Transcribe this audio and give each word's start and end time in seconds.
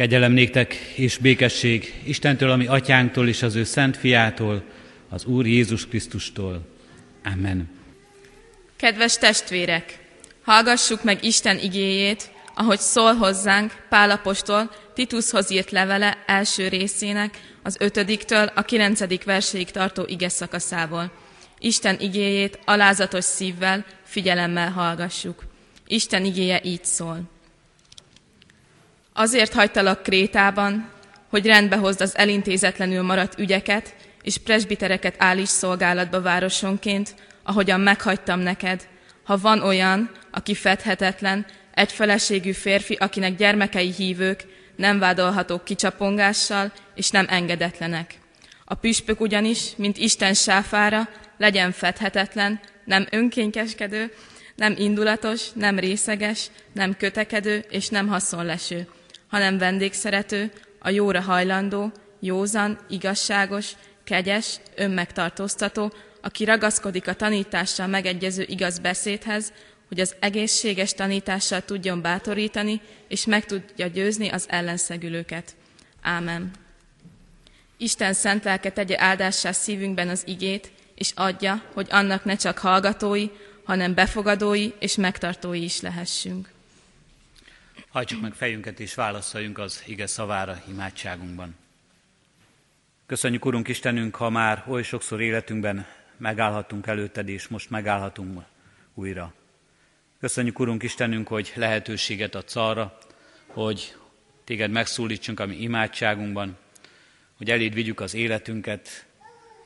Kegyelem 0.00 0.32
néktek 0.32 0.74
és 0.94 1.16
békesség 1.16 1.94
Istentől, 2.04 2.50
ami 2.50 2.66
atyánktól 2.66 3.28
és 3.28 3.42
az 3.42 3.54
ő 3.54 3.64
szent 3.64 3.96
fiától, 3.96 4.62
az 5.08 5.24
Úr 5.24 5.46
Jézus 5.46 5.86
Krisztustól. 5.86 6.66
Amen. 7.24 7.70
Kedves 8.76 9.18
testvérek, 9.18 9.98
hallgassuk 10.42 11.04
meg 11.04 11.24
Isten 11.24 11.58
igéjét, 11.58 12.30
ahogy 12.54 12.78
szól 12.78 13.14
hozzánk 13.14 13.86
Pálapostól 13.88 14.70
Titushoz 14.94 15.50
írt 15.50 15.70
levele 15.70 16.22
első 16.26 16.68
részének 16.68 17.40
az 17.62 17.76
ötödiktől 17.80 18.50
a 18.54 18.62
kilencedik 18.62 19.24
verséig 19.24 19.70
tartó 19.70 20.04
ige 20.06 20.28
szakaszából. 20.28 21.12
Isten 21.58 21.96
igéjét 21.98 22.58
alázatos 22.64 23.24
szívvel, 23.24 23.84
figyelemmel 24.04 24.70
hallgassuk. 24.70 25.44
Isten 25.86 26.24
igéje 26.24 26.60
így 26.64 26.84
szól. 26.84 27.39
Azért 29.12 29.52
hagytalak 29.52 30.02
Krétában, 30.02 30.88
hogy 31.28 31.46
rendbe 31.46 31.76
hozd 31.76 32.00
az 32.00 32.16
elintézetlenül 32.16 33.02
maradt 33.02 33.38
ügyeket, 33.38 33.94
és 34.22 34.38
presbitereket 34.38 35.14
állíts 35.18 35.48
szolgálatba 35.48 36.20
városonként, 36.20 37.14
ahogyan 37.42 37.80
meghagytam 37.80 38.40
neked, 38.40 38.88
ha 39.24 39.36
van 39.36 39.62
olyan, 39.62 40.10
aki 40.30 40.54
fedhetetlen, 40.54 41.46
egyfeleségű 41.74 42.52
férfi, 42.52 42.94
akinek 42.94 43.36
gyermekei 43.36 43.92
hívők, 43.92 44.44
nem 44.76 44.98
vádolhatók 44.98 45.64
kicsapongással, 45.64 46.72
és 46.94 47.10
nem 47.10 47.26
engedetlenek. 47.28 48.14
A 48.64 48.74
püspök 48.74 49.20
ugyanis, 49.20 49.60
mint 49.76 49.98
Isten 49.98 50.34
sáfára, 50.34 51.08
legyen 51.38 51.72
fedhetetlen, 51.72 52.60
nem 52.84 53.06
önkénykeskedő, 53.10 54.12
nem 54.54 54.74
indulatos, 54.78 55.52
nem 55.54 55.78
részeges, 55.78 56.46
nem 56.72 56.96
kötekedő 56.96 57.64
és 57.68 57.88
nem 57.88 58.08
haszonleső, 58.08 58.88
hanem 59.30 59.58
vendégszerető, 59.58 60.52
a 60.78 60.90
jóra 60.90 61.20
hajlandó, 61.20 61.92
józan, 62.20 62.78
igazságos, 62.88 63.72
kegyes, 64.04 64.60
önmegtartóztató, 64.76 65.92
aki 66.20 66.44
ragaszkodik 66.44 67.08
a 67.08 67.14
tanítással 67.14 67.86
megegyező 67.86 68.44
igaz 68.48 68.78
beszédhez, 68.78 69.52
hogy 69.88 70.00
az 70.00 70.14
egészséges 70.20 70.92
tanítással 70.92 71.64
tudjon 71.64 72.02
bátorítani, 72.02 72.80
és 73.08 73.24
meg 73.24 73.44
tudja 73.44 73.86
győzni 73.86 74.28
az 74.28 74.44
ellenszegülőket. 74.48 75.56
Ámen. 76.02 76.50
Isten 77.76 78.12
szent 78.12 78.44
lelke 78.44 78.70
tegye 78.70 79.00
áldássá 79.00 79.52
szívünkben 79.52 80.08
az 80.08 80.22
igét, 80.26 80.72
és 80.94 81.12
adja, 81.14 81.62
hogy 81.74 81.86
annak 81.90 82.24
ne 82.24 82.36
csak 82.36 82.58
hallgatói, 82.58 83.26
hanem 83.64 83.94
befogadói 83.94 84.72
és 84.78 84.96
megtartói 84.96 85.62
is 85.62 85.80
lehessünk. 85.80 86.48
Hajtsuk 87.90 88.20
meg 88.20 88.32
fejünket 88.32 88.80
és 88.80 88.94
válaszoljunk 88.94 89.58
az 89.58 89.82
ige 89.86 90.06
szavára 90.06 90.62
imádságunkban. 90.68 91.56
Köszönjük, 93.06 93.44
Urunk 93.44 93.68
Istenünk, 93.68 94.14
ha 94.16 94.30
már 94.30 94.64
oly 94.68 94.82
sokszor 94.82 95.20
életünkben 95.20 95.86
megállhatunk 96.16 96.86
előtted, 96.86 97.28
és 97.28 97.48
most 97.48 97.70
megállhatunk 97.70 98.42
újra. 98.94 99.34
Köszönjük, 100.20 100.58
Urunk 100.58 100.82
Istenünk, 100.82 101.28
hogy 101.28 101.52
lehetőséget 101.54 102.34
adsz 102.34 102.56
arra, 102.56 102.98
hogy 103.46 103.96
téged 104.44 104.70
megszólítsunk 104.70 105.40
a 105.40 105.46
mi 105.46 105.56
imádságunkban, 105.56 106.56
hogy 107.36 107.50
eléd 107.50 107.74
vigyük 107.74 108.00
az 108.00 108.14
életünket, 108.14 109.06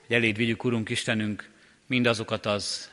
hogy 0.07 0.17
eléd 0.17 0.37
vigyük, 0.37 0.65
Urunk 0.65 0.89
Istenünk, 0.89 1.51
mindazokat 1.87 2.47
az 2.47 2.91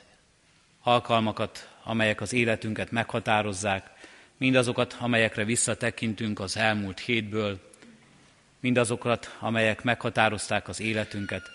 alkalmakat, 0.81 1.69
amelyek 1.83 2.21
az 2.21 2.33
életünket 2.33 2.91
meghatározzák, 2.91 3.99
mindazokat, 4.41 4.95
amelyekre 4.99 5.43
visszatekintünk 5.43 6.39
az 6.39 6.57
elmúlt 6.57 6.99
hétből, 6.99 7.59
mindazokat, 8.59 9.37
amelyek 9.39 9.83
meghatározták 9.83 10.67
az 10.67 10.79
életünket. 10.79 11.49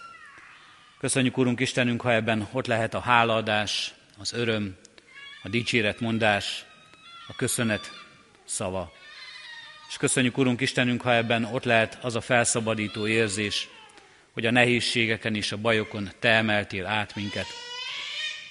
Köszönjük, 0.98 1.37
Urunk 1.37 1.61
Istenünk, 1.61 2.01
ha 2.01 2.12
ebben 2.12 2.48
ott 2.53 2.67
lehet 2.67 2.95
a 2.95 3.01
hálaadás, 3.01 3.95
az 4.19 4.33
öröm, 4.33 4.77
a 5.42 5.48
dicséretmondás, 5.48 6.64
a 7.29 7.35
köszönet 7.36 7.91
szava. 8.45 8.92
És 9.89 9.96
köszönjük, 9.96 10.39
Urunk 10.39 10.61
Istenünk, 10.61 11.02
ha 11.02 11.14
ebben 11.14 11.45
ott 11.45 11.64
lehet 11.64 11.98
az 12.02 12.17
a 12.17 12.20
felszabadító 12.20 13.07
érzés, 13.07 13.69
hogy 14.33 14.46
a 14.46 14.51
nehézségeken 14.51 15.35
és 15.35 15.52
a 15.52 15.57
bajokon 15.57 16.11
Te 16.19 16.29
emeltél 16.29 16.86
át 16.86 17.14
minket, 17.14 17.46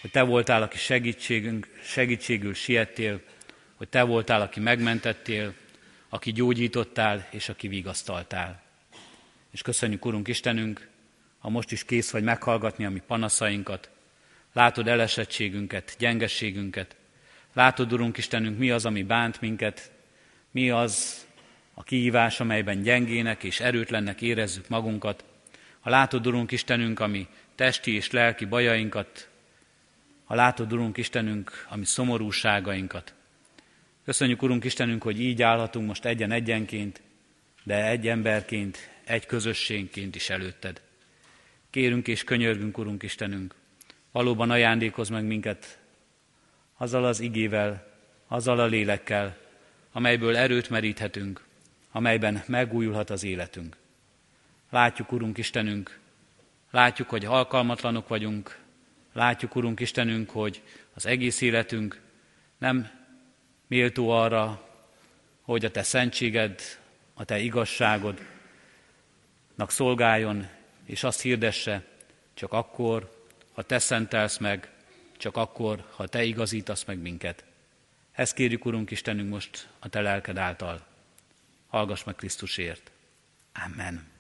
hogy 0.02 0.12
Te 0.12 0.22
voltál, 0.22 0.62
aki 0.62 0.78
segítségünk, 0.78 1.68
segítségül 1.84 2.54
siettél, 2.54 3.22
hogy 3.76 3.88
Te 3.88 4.04
voltál, 4.04 4.42
aki 4.42 4.60
megmentettél, 4.60 5.54
aki 6.10 6.32
gyógyítottál, 6.32 7.28
és 7.32 7.50
aki 7.50 7.68
vigasztaltál. 7.68 8.64
És 9.52 9.62
köszönjük, 9.62 10.06
Urunk 10.06 10.28
Istenünk, 10.28 10.88
ha 11.40 11.50
most 11.50 11.72
is 11.72 11.86
kész 11.86 12.12
vagy 12.12 12.24
meghallgatni 12.24 12.86
a 12.86 12.90
mi 12.90 13.02
panaszainkat, 13.08 13.90
látod 14.54 14.88
elesettségünket, 14.88 15.96
gyengességünket, 16.00 16.96
látod, 17.54 17.94
Urunk 17.94 18.18
Istenünk, 18.18 18.58
mi 18.58 18.72
az, 18.72 18.86
ami 18.86 19.04
bánt 19.04 19.42
minket, 19.42 19.92
mi 20.52 20.70
az 20.70 21.26
a 21.74 21.84
kihívás, 21.84 22.40
amelyben 22.40 22.82
gyengének 22.82 23.44
és 23.44 23.60
erőtlennek 23.60 24.22
érezzük 24.22 24.68
magunkat, 24.68 25.24
ha 25.80 25.90
látod, 25.90 26.28
Urunk 26.28 26.52
Istenünk, 26.52 27.00
ami 27.00 27.28
testi 27.56 27.96
és 27.96 28.12
lelki 28.12 28.46
bajainkat, 28.46 29.30
ha 30.26 30.36
látod, 30.36 30.74
Urunk 30.74 30.98
Istenünk, 30.98 31.66
ami 31.70 31.86
szomorúságainkat. 31.86 33.14
Köszönjük, 34.06 34.42
Urunk 34.42 34.64
Istenünk, 34.64 35.04
hogy 35.04 35.22
így 35.22 35.42
állhatunk 35.42 35.88
most 35.88 36.06
egyen-egyenként, 36.06 37.02
de 37.64 37.86
egy 37.86 38.08
emberként, 38.08 38.90
egy 39.04 39.26
közösségként 39.26 40.16
is 40.16 40.30
előtted. 40.30 40.82
Kérünk 41.70 42.08
és 42.08 42.24
könyörgünk, 42.24 42.78
Urunk 42.78 43.04
Istenünk, 43.04 43.56
valóban 44.12 44.50
ajándékoz 44.50 45.10
meg 45.10 45.24
minket 45.24 45.80
azzal 46.78 47.06
az 47.06 47.20
igével, 47.20 47.98
azzal 48.28 48.60
a 48.60 48.66
lélekkel, 48.66 49.38
amelyből 49.92 50.38
erőt 50.38 50.70
meríthetünk, 50.70 51.44
amelyben 51.92 52.44
megújulhat 52.48 53.10
az 53.10 53.24
életünk. 53.24 53.78
Látjuk, 54.70 55.12
Urunk 55.12 55.38
Istenünk, 55.38 56.00
látjuk, 56.72 57.10
hogy 57.10 57.26
alkalmatlanok 57.26 58.08
vagyunk, 58.08 58.60
látjuk, 59.14 59.56
Urunk 59.56 59.80
Istenünk, 59.80 60.30
hogy 60.30 60.62
az 60.94 61.06
egész 61.06 61.42
életünk 61.42 62.02
nem 62.58 62.95
méltó 63.68 64.10
arra, 64.10 64.70
hogy 65.42 65.66
a 65.66 65.72
Te 65.72 65.84
szentséged, 65.84 66.62
a 67.14 67.24
Te 67.24 67.40
igazságodnak 67.40 68.26
szolgáljon, 69.68 70.48
és 70.86 71.04
azt 71.04 71.22
hirdesse, 71.22 71.84
csak 72.34 72.54
akkor, 72.54 73.24
ha 73.54 73.62
Te 73.62 73.80
szentelsz 73.80 74.38
meg, 74.38 74.70
csak 75.18 75.38
akkor, 75.38 75.84
ha 75.96 76.08
Te 76.08 76.24
igazítasz 76.24 76.84
meg 76.84 76.98
minket. 76.98 77.44
Ezt 78.12 78.34
kérjük, 78.34 78.66
Urunk 78.66 78.92
Istenünk, 78.92 79.30
most 79.30 79.68
a 79.80 79.90
Te 79.90 80.02
lelked 80.02 80.38
által. 80.38 80.86
Hallgass 81.68 82.04
meg 82.04 82.16
Krisztusért. 82.16 82.92
Amen. 83.66 84.14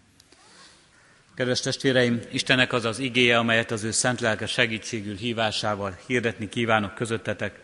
Kedves 1.35 1.59
testvéreim, 1.59 2.22
Istennek 2.31 2.73
az 2.73 2.85
az 2.85 3.00
igéje, 3.00 3.38
amelyet 3.38 3.72
az 3.72 3.83
ő 3.83 3.91
szent 3.91 4.19
lelke 4.19 4.45
segítségül 4.45 5.16
hívásával 5.16 5.97
hirdetni 6.07 6.50
kívánok 6.50 6.95
közöttetek. 6.95 7.59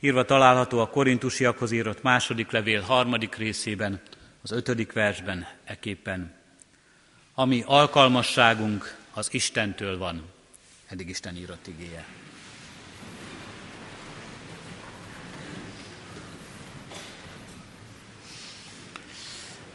Írva 0.00 0.24
található 0.24 0.78
a 0.78 0.88
korintusiakhoz 0.88 1.70
írott 1.70 2.02
második 2.02 2.50
levél 2.50 2.80
harmadik 2.80 3.34
részében, 3.34 4.00
az 4.42 4.50
ötödik 4.50 4.92
versben, 4.92 5.46
eképpen. 5.64 6.34
Ami 7.34 7.62
alkalmasságunk 7.66 8.96
az 9.12 9.28
Istentől 9.30 9.98
van. 9.98 10.22
Eddig 10.88 11.08
Isten 11.08 11.36
írott 11.36 11.66
igéje. 11.66 12.04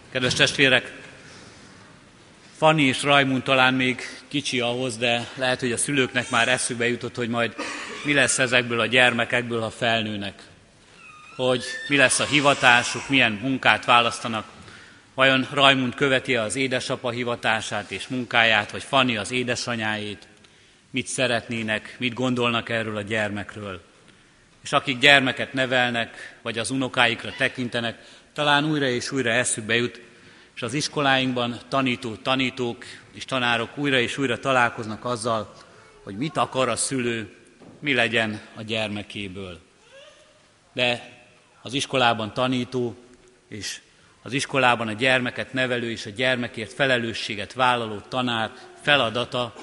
Kedves 0.10 0.34
testvérek, 0.34 1.02
Fanni 2.58 2.84
és 2.84 3.04
Rajmund 3.04 3.44
talán 3.44 3.74
még 3.74 4.02
kicsi 4.28 4.60
ahhoz, 4.60 4.98
de 4.98 5.30
lehet, 5.36 5.60
hogy 5.60 5.72
a 5.72 5.78
szülőknek 5.78 6.30
már 6.30 6.48
eszükbe 6.48 6.88
jutott, 6.88 7.16
hogy 7.16 7.30
majd 7.30 7.56
mi 8.04 8.14
lesz 8.14 8.40
ezekből 8.40 8.80
a 8.80 8.86
gyermekekből, 8.86 9.62
ha 9.62 9.70
felnőnek. 9.70 10.44
Hogy 11.36 11.64
mi 11.88 11.98
lesz 11.98 12.20
a 12.20 12.26
hivatásuk, 12.26 13.10
milyen 13.10 13.32
munkát 13.42 13.86
választanak. 13.86 14.46
Vajon 15.14 15.48
Rajmund 15.52 15.96
követi 15.96 16.36
az 16.36 16.56
édesapa 16.56 17.10
hivatását 17.10 17.92
és 17.92 18.08
munkáját, 18.08 18.72
vagy 18.72 18.84
Fanni 18.84 19.18
az 19.18 19.32
édesanyáét? 19.32 20.28
Mit 20.90 21.08
szeretnének, 21.08 21.96
mit 22.00 22.14
gondolnak 22.14 22.70
erről 22.70 22.98
a 22.98 23.02
gyermekről? 23.02 23.82
És 24.64 24.72
akik 24.72 25.00
gyermeket 25.00 25.54
nevelnek, 25.54 26.38
vagy 26.42 26.58
az 26.58 26.70
unokáikra 26.70 27.34
tekintenek, 27.38 27.98
talán 28.34 28.66
újra 28.66 28.86
és 28.86 29.12
újra 29.12 29.30
eszükbe 29.30 29.76
jut, 29.76 30.02
és 30.56 30.62
az 30.62 30.74
iskoláinkban 30.74 31.60
tanító 31.68 32.16
tanítók 32.16 32.86
és 33.14 33.26
tanárok 33.26 33.78
újra 33.78 34.00
és 34.00 34.18
újra 34.18 34.40
találkoznak 34.40 35.06
azzal, 35.06 35.54
hogy 36.04 36.18
mit 36.18 36.38
akar 36.38 36.70
a 36.70 36.76
szülő, 36.76 37.43
mi 37.84 37.94
legyen 37.94 38.42
a 38.56 38.62
gyermekéből. 38.62 39.60
De 40.74 41.12
az 41.62 41.74
iskolában 41.74 42.34
tanító 42.34 42.96
és 43.48 43.82
az 44.22 44.34
iskolában 44.34 44.88
a 44.88 44.94
gyermeket 44.94 45.54
nevelő 45.54 45.92
és 45.92 46.06
a 46.06 46.10
gyermekért 46.10 46.74
felelősséget 46.74 47.54
vállaló 47.54 48.00
tanár 48.08 48.52
feladata 48.82 49.54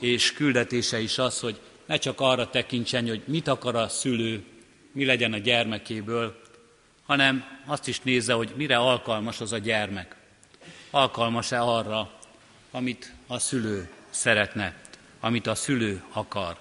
és 0.00 0.32
küldetése 0.32 1.00
is 1.00 1.18
az, 1.18 1.40
hogy 1.40 1.60
ne 1.86 1.96
csak 1.96 2.20
arra 2.20 2.50
tekintsen, 2.50 3.08
hogy 3.08 3.22
mit 3.24 3.48
akar 3.48 3.74
a 3.74 3.88
szülő, 3.88 4.44
mi 4.92 5.04
legyen 5.04 5.32
a 5.32 5.38
gyermekéből, 5.38 6.40
hanem 7.06 7.44
azt 7.66 7.88
is 7.88 8.00
nézze, 8.00 8.32
hogy 8.32 8.52
mire 8.56 8.76
alkalmas 8.76 9.40
az 9.40 9.52
a 9.52 9.58
gyermek. 9.58 10.16
Alkalmas-e 10.90 11.60
arra, 11.60 12.12
amit 12.70 13.12
a 13.26 13.38
szülő 13.38 13.90
szeretne, 14.10 14.74
amit 15.20 15.46
a 15.46 15.54
szülő 15.54 16.02
akar. 16.12 16.56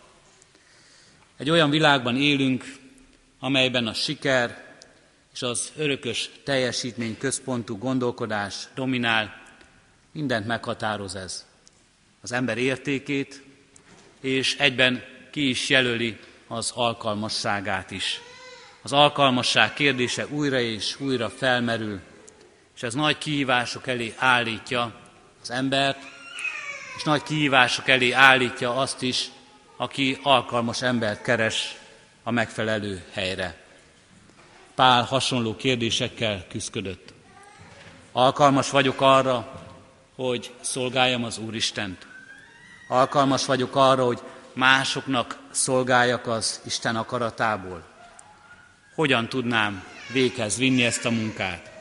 Egy 1.39 1.49
olyan 1.49 1.69
világban 1.69 2.17
élünk, 2.17 2.75
amelyben 3.39 3.87
a 3.87 3.93
siker 3.93 4.75
és 5.33 5.41
az 5.41 5.71
örökös 5.77 6.29
teljesítmény 6.43 7.17
központú 7.17 7.77
gondolkodás 7.77 8.67
dominál, 8.75 9.41
mindent 10.11 10.47
meghatároz 10.47 11.15
ez. 11.15 11.45
Az 12.21 12.31
ember 12.31 12.57
értékét, 12.57 13.43
és 14.21 14.57
egyben 14.57 15.03
ki 15.31 15.49
is 15.49 15.69
jelöli 15.69 16.17
az 16.47 16.71
alkalmasságát 16.75 17.91
is. 17.91 18.21
Az 18.81 18.93
alkalmasság 18.93 19.73
kérdése 19.73 20.27
újra 20.27 20.59
és 20.59 20.99
újra 20.99 21.29
felmerül, 21.29 21.99
és 22.75 22.83
ez 22.83 22.93
nagy 22.93 23.17
kihívások 23.17 23.87
elé 23.87 24.13
állítja 24.17 24.99
az 25.41 25.51
embert, 25.51 25.99
és 26.97 27.03
nagy 27.03 27.23
kihívások 27.23 27.87
elé 27.87 28.11
állítja 28.11 28.75
azt 28.75 29.01
is, 29.01 29.29
aki 29.81 30.19
alkalmas 30.23 30.81
embert 30.81 31.21
keres 31.21 31.75
a 32.23 32.31
megfelelő 32.31 33.03
helyre. 33.11 33.55
Pál 34.75 35.03
hasonló 35.03 35.55
kérdésekkel 35.55 36.45
küzdött. 36.49 37.13
Alkalmas 38.11 38.69
vagyok 38.69 39.01
arra, 39.01 39.63
hogy 40.15 40.53
szolgáljam 40.61 41.23
az 41.23 41.37
Úristent. 41.37 42.07
Alkalmas 42.87 43.45
vagyok 43.45 43.75
arra, 43.75 44.05
hogy 44.05 44.19
másoknak 44.53 45.39
szolgáljak 45.49 46.27
az 46.27 46.61
Isten 46.65 46.95
akaratából. 46.95 47.83
Hogyan 48.95 49.29
tudnám 49.29 49.83
véghez 50.13 50.57
vinni 50.57 50.85
ezt 50.85 51.05
a 51.05 51.11
munkát? 51.11 51.71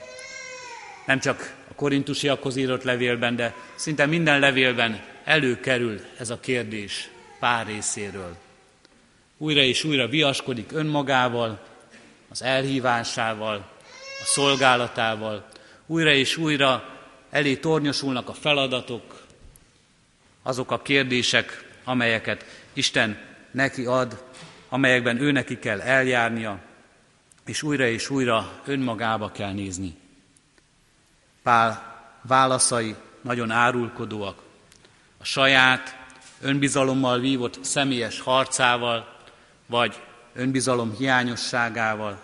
Nem 1.07 1.19
csak 1.19 1.55
a 1.71 1.75
korintusiakhoz 1.75 2.57
írott 2.57 2.83
levélben, 2.83 3.37
de 3.37 3.55
szinte 3.75 4.07
minden 4.07 4.39
levélben 4.39 5.05
előkerül 5.25 6.01
ez 6.19 6.31
a 6.31 6.41
kérdés 6.41 7.11
pár 7.39 7.67
részéről. 7.67 8.37
Újra 9.37 9.61
és 9.61 9.85
újra 9.85 10.09
viaskodik 10.09 10.73
önmagával, 10.73 11.61
az 12.29 12.43
elhívásával, 12.43 13.57
a 14.21 14.25
szolgálatával, 14.25 15.49
újra 15.87 16.13
és 16.13 16.37
újra 16.37 16.99
elé 17.31 17.57
tornyosulnak 17.57 18.29
a 18.29 18.33
feladatok, 18.33 19.23
azok 20.43 20.71
a 20.71 20.83
kérdések, 20.83 21.67
amelyeket 21.85 22.45
Isten 22.73 23.19
neki 23.51 23.85
ad, 23.85 24.25
amelyekben 24.69 25.21
ő 25.21 25.31
neki 25.33 25.59
kell 25.59 25.81
eljárnia, 25.81 26.59
és 27.47 27.63
újra 27.63 27.87
és 27.87 28.11
újra 28.11 28.61
önmagába 28.65 29.31
kell 29.31 29.53
nézni. 29.53 29.97
Pál 31.43 31.97
válaszai 32.23 32.95
nagyon 33.23 33.51
árulkodóak. 33.51 34.43
A 35.19 35.25
saját 35.25 35.98
önbizalommal 36.41 37.19
vívott 37.19 37.65
személyes 37.65 38.21
harcával, 38.21 39.17
vagy 39.67 39.95
önbizalom 40.35 40.95
hiányosságával, 40.99 42.21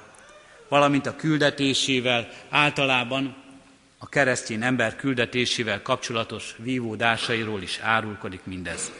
valamint 0.68 1.06
a 1.06 1.16
küldetésével, 1.16 2.28
általában 2.48 3.36
a 3.98 4.08
keresztény 4.08 4.62
ember 4.62 4.96
küldetésével 4.96 5.82
kapcsolatos 5.82 6.54
vívódásairól 6.58 7.62
is 7.62 7.78
árulkodik 7.82 8.40
mindez. 8.44 8.92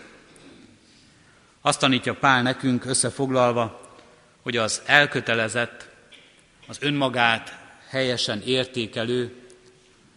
Azt 1.61 1.81
tanítja 1.81 2.15
Pál 2.15 2.43
nekünk 2.43 2.85
összefoglalva, 2.85 3.91
hogy 4.43 4.57
az 4.57 4.83
elkötelezett, 4.87 5.89
az 6.67 6.77
önmagát 6.81 7.59
helyesen 7.89 8.43
értékelő, 8.45 9.35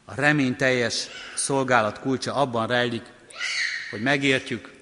a 0.05 0.15
reményteljes 0.15 1.07
szolgálat 1.35 1.99
kulcsa 1.99 2.33
abban 2.33 2.67
rejlik, 2.67 3.03
hogy 3.91 4.01
megértjük, 4.01 4.76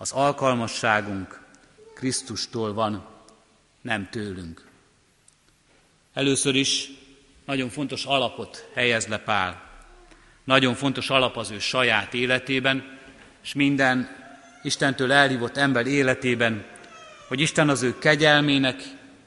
az 0.00 0.12
alkalmasságunk 0.12 1.40
Krisztustól 1.94 2.72
van, 2.72 3.06
nem 3.80 4.08
tőlünk. 4.10 4.68
Először 6.14 6.54
is 6.54 6.90
nagyon 7.44 7.68
fontos 7.68 8.04
alapot 8.04 8.68
helyez 8.74 9.06
le 9.06 9.18
Pál. 9.18 9.62
Nagyon 10.44 10.74
fontos 10.74 11.10
alap 11.10 11.36
az 11.36 11.50
ő 11.50 11.58
saját 11.58 12.14
életében, 12.14 12.98
és 13.42 13.52
minden 13.52 14.08
Istentől 14.62 15.12
elhívott 15.12 15.56
ember 15.56 15.86
életében, 15.86 16.64
hogy 17.28 17.40
Isten 17.40 17.68
az 17.68 17.82
ő 17.82 17.98
kegyelmének 17.98 18.82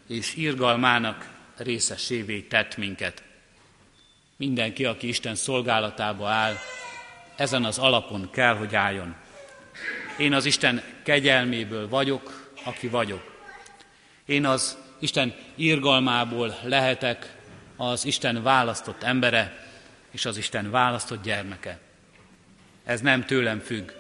és 0.08 0.36
irgalmának 0.36 1.30
részesévé 1.58 2.42
tett 2.42 2.78
minket. 2.78 3.24
Mindenki, 4.38 4.86
aki 4.86 5.08
Isten 5.08 5.36
szolgálatába 5.36 6.30
áll, 6.30 6.56
ezen 7.36 7.64
az 7.64 7.78
alapon 7.78 8.30
kell, 8.32 8.56
hogy 8.56 8.76
álljon. 8.76 9.16
Én 10.18 10.34
az 10.34 10.46
Isten 10.46 10.84
kegyelméből 11.04 11.90
vagyok, 11.90 12.52
aki 12.64 12.88
vagyok. 12.88 13.36
Én 14.26 14.46
az 14.46 14.78
Isten 15.00 15.36
irgalmából 15.56 16.56
lehetek 16.64 17.36
az 17.78 18.06
Isten 18.06 18.44
választott 18.44 19.04
embere 19.04 19.68
és 20.12 20.26
az 20.26 20.38
Isten 20.38 20.72
választott 20.72 21.24
gyermeke. 21.24 21.80
Ez 22.84 23.02
nem 23.02 23.26
tőlem 23.26 23.60
függ. 23.60 23.92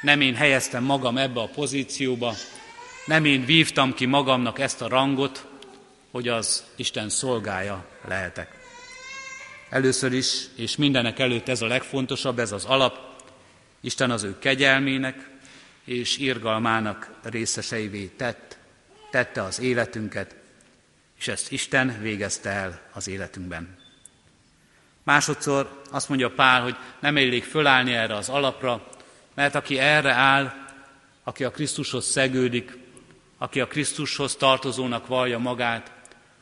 Nem 0.00 0.20
én 0.20 0.34
helyeztem 0.34 0.84
magam 0.84 1.18
ebbe 1.18 1.40
a 1.40 1.48
pozícióba, 1.54 2.34
nem 3.06 3.24
én 3.24 3.44
vívtam 3.44 3.94
ki 3.94 4.06
magamnak 4.06 4.58
ezt 4.58 4.82
a 4.82 4.88
rangot, 4.88 5.46
hogy 6.10 6.28
az 6.28 6.64
Isten 6.76 7.08
szolgája 7.08 7.86
lehetek. 8.08 8.58
Először 9.70 10.12
is, 10.12 10.44
és 10.56 10.76
mindenek 10.76 11.18
előtt 11.18 11.48
ez 11.48 11.62
a 11.62 11.66
legfontosabb, 11.66 12.38
ez 12.38 12.52
az 12.52 12.64
alap, 12.64 13.13
Isten 13.84 14.10
az 14.10 14.22
ő 14.22 14.38
kegyelmének 14.38 15.28
és 15.84 16.18
irgalmának 16.18 17.10
részeseivé 17.22 18.06
tett, 18.06 18.58
tette 19.10 19.42
az 19.42 19.60
életünket, 19.60 20.34
és 21.18 21.28
ezt 21.28 21.52
Isten 21.52 21.98
végezte 22.00 22.50
el 22.50 22.80
az 22.92 23.08
életünkben. 23.08 23.76
Másodszor 25.02 25.82
azt 25.90 26.08
mondja 26.08 26.30
Pál, 26.30 26.62
hogy 26.62 26.76
nem 27.00 27.16
elég 27.16 27.44
fölállni 27.44 27.92
erre 27.92 28.14
az 28.14 28.28
alapra, 28.28 28.88
mert 29.34 29.54
aki 29.54 29.78
erre 29.78 30.12
áll, 30.12 30.52
aki 31.22 31.44
a 31.44 31.50
Krisztushoz 31.50 32.04
szegődik, 32.04 32.76
aki 33.38 33.60
a 33.60 33.66
Krisztushoz 33.66 34.36
tartozónak 34.36 35.06
vallja 35.06 35.38
magát, 35.38 35.92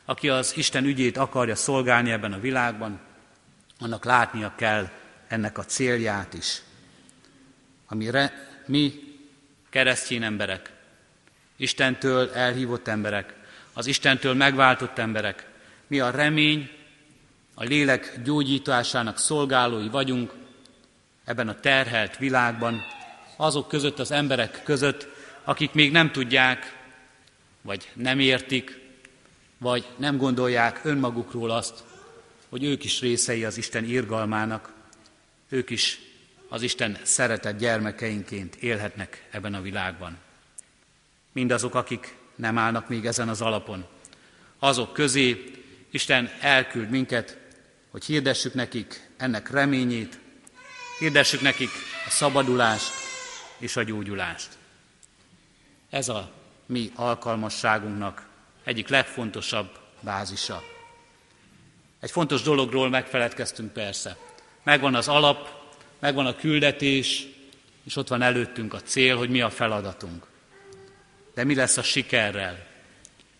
aki 0.05 0.29
az 0.29 0.57
Isten 0.57 0.85
ügyét 0.85 1.17
akarja 1.17 1.55
szolgálni 1.55 2.11
ebben 2.11 2.33
a 2.33 2.39
világban, 2.39 2.99
annak 3.79 4.05
látnia 4.05 4.53
kell 4.55 4.89
ennek 5.27 5.57
a 5.57 5.65
célját 5.65 6.33
is. 6.33 6.61
Amire 7.87 8.47
mi 8.65 8.93
keresztény 9.69 10.23
emberek, 10.23 10.71
Istentől 11.55 12.31
elhívott 12.31 12.87
emberek, 12.87 13.33
az 13.73 13.85
Istentől 13.85 14.33
megváltott 14.33 14.97
emberek, 14.97 15.47
mi 15.87 15.99
a 15.99 16.09
remény, 16.09 16.69
a 17.53 17.63
lélek 17.63 18.21
gyógyításának 18.23 19.17
szolgálói 19.17 19.89
vagyunk 19.89 20.33
ebben 21.23 21.47
a 21.47 21.59
terhelt 21.59 22.17
világban, 22.17 22.81
azok 23.35 23.67
között 23.67 23.99
az 23.99 24.11
emberek 24.11 24.63
között, 24.63 25.07
akik 25.43 25.71
még 25.71 25.91
nem 25.91 26.11
tudják, 26.11 26.77
vagy 27.61 27.89
nem 27.93 28.19
értik, 28.19 28.79
vagy 29.57 29.85
nem 29.95 30.17
gondolják 30.17 30.79
önmagukról 30.83 31.51
azt, 31.51 31.83
hogy 32.49 32.63
ők 32.63 32.83
is 32.83 32.99
részei 33.01 33.45
az 33.45 33.57
Isten 33.57 33.83
irgalmának, 33.83 34.73
ők 35.49 35.69
is 35.69 35.99
az 36.53 36.61
Isten 36.61 36.97
szeretett 37.03 37.57
gyermekeinként 37.57 38.55
élhetnek 38.55 39.27
ebben 39.31 39.53
a 39.53 39.61
világban. 39.61 40.17
Mindazok, 41.31 41.75
akik 41.75 42.15
nem 42.35 42.57
állnak 42.57 42.89
még 42.89 43.05
ezen 43.05 43.29
az 43.29 43.41
alapon. 43.41 43.85
Azok 44.59 44.93
közé 44.93 45.51
Isten 45.91 46.31
elküld 46.39 46.89
minket, 46.89 47.37
hogy 47.91 48.05
hirdessük 48.05 48.53
nekik 48.53 49.09
ennek 49.17 49.49
reményét, 49.49 50.19
hirdessük 50.99 51.41
nekik 51.41 51.69
a 52.07 52.09
szabadulást 52.09 52.91
és 53.57 53.75
a 53.75 53.83
gyógyulást. 53.83 54.49
Ez 55.89 56.09
a 56.09 56.31
mi 56.65 56.91
alkalmasságunknak 56.95 58.27
egyik 58.63 58.87
legfontosabb 58.87 59.79
bázisa. 59.99 60.63
Egy 61.99 62.11
fontos 62.11 62.41
dologról 62.41 62.89
megfeledkeztünk 62.89 63.73
persze. 63.73 64.17
Megvan 64.63 64.95
az 64.95 65.07
alap, 65.07 65.62
megvan 66.03 66.25
a 66.25 66.35
küldetés, 66.35 67.27
és 67.83 67.95
ott 67.95 68.07
van 68.07 68.21
előttünk 68.21 68.73
a 68.73 68.81
cél, 68.81 69.17
hogy 69.17 69.29
mi 69.29 69.41
a 69.41 69.49
feladatunk. 69.49 70.27
De 71.33 71.43
mi 71.43 71.55
lesz 71.55 71.77
a 71.77 71.83
sikerrel? 71.83 72.67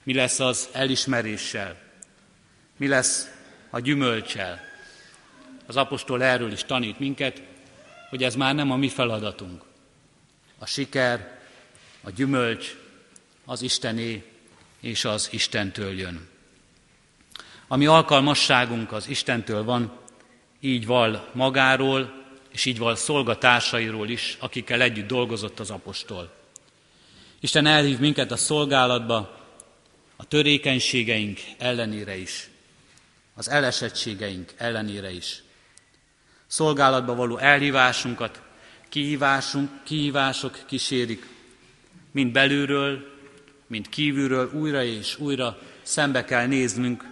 Mi 0.03 0.13
lesz 0.13 0.39
az 0.39 0.69
elismeréssel? 0.71 1.77
Mi 2.77 2.87
lesz 2.87 3.29
a 3.69 3.79
gyümölcsel. 3.79 4.61
Az 5.65 5.75
apostol 5.75 6.23
erről 6.23 6.51
is 6.51 6.63
tanít 6.63 6.99
minket, 6.99 7.41
hogy 8.09 8.23
ez 8.23 8.35
már 8.35 8.55
nem 8.55 8.71
a 8.71 8.75
mi 8.75 8.89
feladatunk. 8.89 9.63
A 10.57 10.65
siker, 10.65 11.39
a 12.03 12.09
gyümölcs 12.09 12.75
az 13.45 13.61
Istené 13.61 14.23
és 14.79 15.05
az 15.05 15.27
Istentől 15.31 15.99
jön. 15.99 16.29
Ami 17.67 17.85
alkalmasságunk 17.85 18.91
az 18.91 19.07
Istentől 19.07 19.63
van, 19.63 19.97
így 20.59 20.85
val 20.85 21.29
magáról, 21.33 22.22
és 22.53 22.65
így 22.65 22.77
val 22.77 22.95
szolgatársairól 22.95 24.09
is, 24.09 24.37
akikkel 24.39 24.81
együtt 24.81 25.07
dolgozott 25.07 25.59
az 25.59 25.69
apostol. 25.69 26.31
Isten 27.39 27.65
elhív 27.65 27.99
minket 27.99 28.31
a 28.31 28.35
szolgálatba, 28.35 29.41
a 30.15 30.25
törékenységeink 30.25 31.39
ellenére 31.57 32.17
is, 32.17 32.49
az 33.35 33.49
elesettségeink 33.49 34.53
ellenére 34.57 35.11
is. 35.11 35.43
Szolgálatba 36.47 37.15
való 37.15 37.37
elhívásunkat 37.37 38.41
kihívásunk, 38.89 39.69
kihívások 39.83 40.59
kísérik, 40.65 41.27
mind 42.11 42.31
belülről, 42.31 43.13
mind 43.67 43.89
kívülről 43.89 44.51
újra 44.53 44.83
és 44.83 45.19
újra 45.19 45.59
szembe 45.81 46.25
kell 46.25 46.45
néznünk 46.45 47.05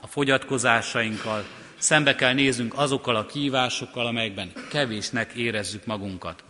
a 0.00 0.06
fogyatkozásainkkal, 0.06 1.44
szembe 1.78 2.14
kell 2.14 2.32
néznünk 2.32 2.78
azokkal 2.78 3.16
a 3.16 3.26
kihívásokkal, 3.26 4.06
amelyekben 4.06 4.52
kevésnek 4.70 5.32
érezzük 5.32 5.86
magunkat. 5.86 6.44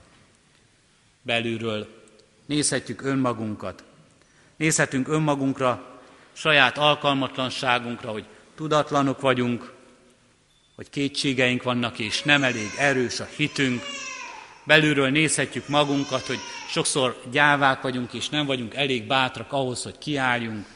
Belülről 1.22 1.88
nézhetjük 2.46 3.02
önmagunkat, 3.02 3.84
nézhetünk 4.56 5.08
önmagunkra, 5.08 6.00
saját 6.32 6.78
alkalmatlanságunkra, 6.78 8.10
hogy 8.10 8.24
tudatlanok 8.54 9.20
vagyunk, 9.20 9.72
hogy 10.76 10.90
kétségeink 10.90 11.62
vannak, 11.62 11.98
és 11.98 12.22
nem 12.22 12.42
elég 12.42 12.70
erős 12.78 13.20
a 13.20 13.28
hitünk. 13.36 13.82
Belülről 14.64 15.08
nézhetjük 15.08 15.68
magunkat, 15.68 16.26
hogy 16.26 16.38
sokszor 16.68 17.22
gyávák 17.30 17.82
vagyunk, 17.82 18.12
és 18.12 18.28
nem 18.28 18.46
vagyunk 18.46 18.74
elég 18.74 19.06
bátrak 19.06 19.52
ahhoz, 19.52 19.82
hogy 19.82 19.98
kiálljunk, 19.98 20.66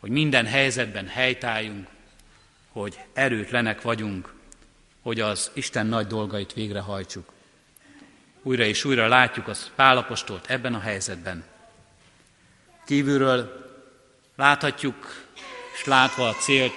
hogy 0.00 0.10
minden 0.10 0.46
helyzetben 0.46 1.06
helytáljunk, 1.06 1.86
hogy 2.80 2.98
erőtlenek 3.12 3.82
vagyunk, 3.82 4.32
hogy 5.02 5.20
az 5.20 5.50
Isten 5.54 5.86
nagy 5.86 6.06
dolgait 6.06 6.52
végrehajtsuk. 6.52 7.32
Újra 8.42 8.64
és 8.64 8.84
újra 8.84 9.08
látjuk 9.08 9.48
az 9.48 9.70
Pálapostolt 9.74 10.50
ebben 10.50 10.74
a 10.74 10.80
helyzetben. 10.80 11.44
Kívülről 12.86 13.64
láthatjuk, 14.34 15.26
és 15.74 15.84
látva 15.84 16.28
a 16.28 16.32
célt, 16.32 16.72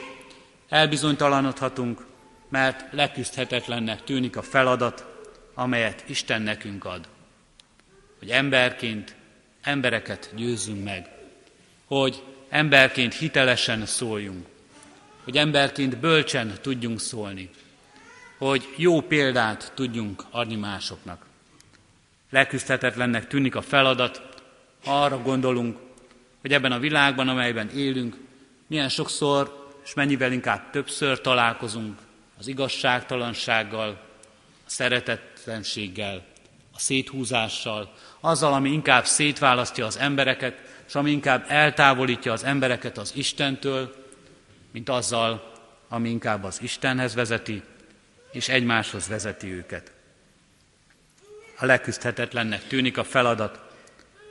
elbizonytalanodhatunk, 0.69 2.05
mert 2.49 2.93
leküzdhetetlennek 2.93 4.03
tűnik 4.03 4.35
a 4.35 4.41
feladat, 4.41 5.05
amelyet 5.53 6.03
Isten 6.07 6.41
nekünk 6.41 6.85
ad. 6.85 7.07
Hogy 8.19 8.29
emberként 8.29 9.15
embereket 9.61 10.31
győzzünk 10.35 10.83
meg, 10.83 11.09
hogy 11.85 12.23
emberként 12.49 13.13
hitelesen 13.13 13.85
szóljunk, 13.85 14.45
hogy 15.29 15.37
emberként 15.37 15.97
bölcsen 15.97 16.53
tudjunk 16.61 16.99
szólni, 16.99 17.49
hogy 18.37 18.73
jó 18.75 19.01
példát 19.01 19.71
tudjunk 19.75 20.23
adni 20.31 20.55
másoknak. 20.55 21.25
Leküzdhetetlennek 22.29 23.27
tűnik 23.27 23.55
a 23.55 23.61
feladat, 23.61 24.21
ha 24.85 25.03
arra 25.03 25.21
gondolunk, 25.21 25.77
hogy 26.41 26.53
ebben 26.53 26.71
a 26.71 26.79
világban, 26.79 27.27
amelyben 27.27 27.69
élünk, 27.69 28.17
milyen 28.67 28.89
sokszor 28.89 29.71
és 29.83 29.93
mennyivel 29.93 30.31
inkább 30.31 30.69
többször 30.69 31.21
találkozunk 31.21 31.99
az 32.39 32.47
igazságtalansággal, 32.47 33.89
a 34.65 34.69
szeretetlenséggel, 34.69 36.25
a 36.73 36.79
széthúzással, 36.79 37.93
azzal, 38.19 38.53
ami 38.53 38.69
inkább 38.69 39.05
szétválasztja 39.05 39.85
az 39.85 39.97
embereket, 39.97 40.61
és 40.87 40.95
ami 40.95 41.11
inkább 41.11 41.45
eltávolítja 41.47 42.31
az 42.31 42.43
embereket 42.43 42.97
az 42.97 43.11
Istentől, 43.15 43.98
mint 44.71 44.89
azzal, 44.89 45.53
ami 45.87 46.09
inkább 46.09 46.43
az 46.43 46.61
Istenhez 46.61 47.13
vezeti, 47.13 47.63
és 48.31 48.49
egymáshoz 48.49 49.07
vezeti 49.07 49.53
őket. 49.53 49.91
A 51.59 51.65
leküzdhetetlennek 51.65 52.67
tűnik 52.67 52.97
a 52.97 53.03
feladat, 53.03 53.59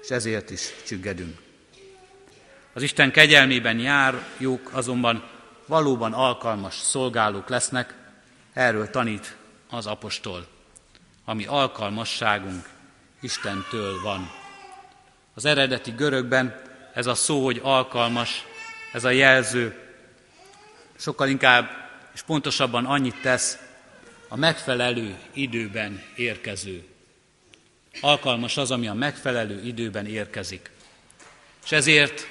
és 0.02 0.09
ezért 0.09 0.50
is 0.50 0.71
csüggedünk. 0.87 1.38
Az 2.73 2.83
Isten 2.83 3.12
kegyelmében 3.12 3.78
járjuk 3.78 4.71
azonban 4.73 5.28
valóban 5.66 6.12
alkalmas 6.12 6.75
szolgálók 6.75 7.49
lesznek, 7.49 7.95
erről 8.52 8.90
tanít 8.90 9.37
az 9.71 9.87
apostol. 9.87 10.47
Ami 11.25 11.47
alkalmasságunk 11.47 12.68
Istentől 13.21 14.00
van. 14.02 14.30
Az 15.35 15.45
eredeti 15.45 15.90
görögben 15.90 16.62
ez 16.95 17.07
a 17.07 17.14
szó, 17.14 17.45
hogy 17.45 17.61
alkalmas, 17.62 18.45
ez 18.92 19.04
a 19.04 19.11
jelző 19.11 19.88
sokkal 20.98 21.28
inkább 21.28 21.70
és 22.14 22.22
pontosabban 22.22 22.84
annyit 22.84 23.20
tesz, 23.20 23.58
a 24.28 24.36
megfelelő 24.36 25.18
időben 25.32 26.02
érkező. 26.16 26.84
Alkalmas 28.00 28.56
az, 28.56 28.70
ami 28.70 28.88
a 28.88 28.94
megfelelő 28.94 29.62
időben 29.64 30.06
érkezik. 30.06 30.70
És 31.64 31.72
ezért, 31.72 32.26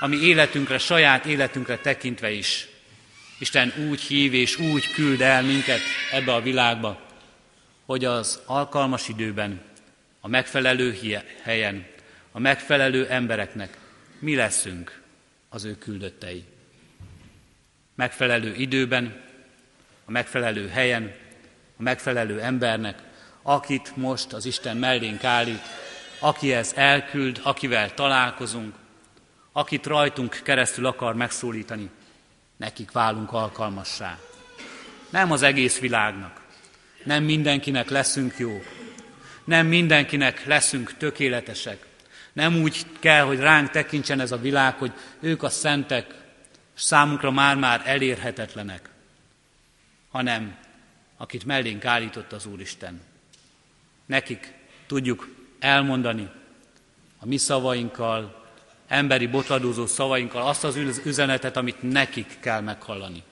ami 0.00 0.16
életünkre, 0.16 0.78
saját 0.78 1.24
életünkre 1.24 1.78
tekintve 1.78 2.30
is, 2.30 2.68
Isten 3.38 3.72
úgy 3.88 4.00
hív 4.00 4.34
és 4.34 4.58
úgy 4.58 4.92
küld 4.92 5.20
el 5.20 5.42
minket 5.42 5.80
ebbe 6.12 6.34
a 6.34 6.40
világba, 6.40 7.00
hogy 7.86 8.04
az 8.04 8.40
alkalmas 8.44 9.08
időben, 9.08 9.60
a 10.20 10.28
megfelelő 10.28 10.98
helyen, 11.42 11.86
a 12.32 12.38
megfelelő 12.38 13.06
embereknek 13.08 13.78
mi 14.18 14.34
leszünk 14.34 15.00
az 15.48 15.64
ő 15.64 15.78
küldöttei 15.78 16.44
megfelelő 17.98 18.54
időben, 18.54 19.20
a 20.04 20.10
megfelelő 20.10 20.68
helyen, 20.68 21.14
a 21.78 21.82
megfelelő 21.82 22.40
embernek, 22.40 22.98
akit 23.42 23.96
most 23.96 24.32
az 24.32 24.46
Isten 24.46 24.76
mellénk 24.76 25.24
állít, 25.24 25.62
akihez 26.20 26.72
elküld, 26.76 27.40
akivel 27.42 27.94
találkozunk, 27.94 28.74
akit 29.52 29.86
rajtunk 29.86 30.40
keresztül 30.42 30.86
akar 30.86 31.14
megszólítani, 31.14 31.90
nekik 32.56 32.90
válunk 32.90 33.32
alkalmassá. 33.32 34.18
Nem 35.10 35.32
az 35.32 35.42
egész 35.42 35.78
világnak, 35.78 36.40
nem 37.04 37.24
mindenkinek 37.24 37.88
leszünk 37.88 38.34
jó, 38.36 38.62
nem 39.44 39.66
mindenkinek 39.66 40.46
leszünk 40.46 40.96
tökéletesek, 40.96 41.86
nem 42.32 42.56
úgy 42.56 42.86
kell, 42.98 43.24
hogy 43.24 43.38
ránk 43.38 43.70
tekintsen 43.70 44.20
ez 44.20 44.32
a 44.32 44.40
világ, 44.40 44.74
hogy 44.74 44.92
ők 45.20 45.42
a 45.42 45.48
szentek, 45.48 46.26
és 46.78 46.84
számunkra 46.84 47.30
már-már 47.30 47.82
elérhetetlenek, 47.84 48.88
hanem 50.10 50.56
akit 51.16 51.44
mellénk 51.44 51.84
állított 51.84 52.32
az 52.32 52.46
Úristen. 52.46 53.00
Nekik 54.06 54.52
tudjuk 54.86 55.28
elmondani 55.58 56.28
a 57.18 57.26
mi 57.26 57.36
szavainkkal, 57.36 58.46
emberi 58.86 59.26
botladózó 59.26 59.86
szavainkkal 59.86 60.46
azt 60.46 60.64
az 60.64 60.76
üzenetet, 61.04 61.56
amit 61.56 61.82
nekik 61.82 62.36
kell 62.40 62.60
meghallani. 62.60 63.22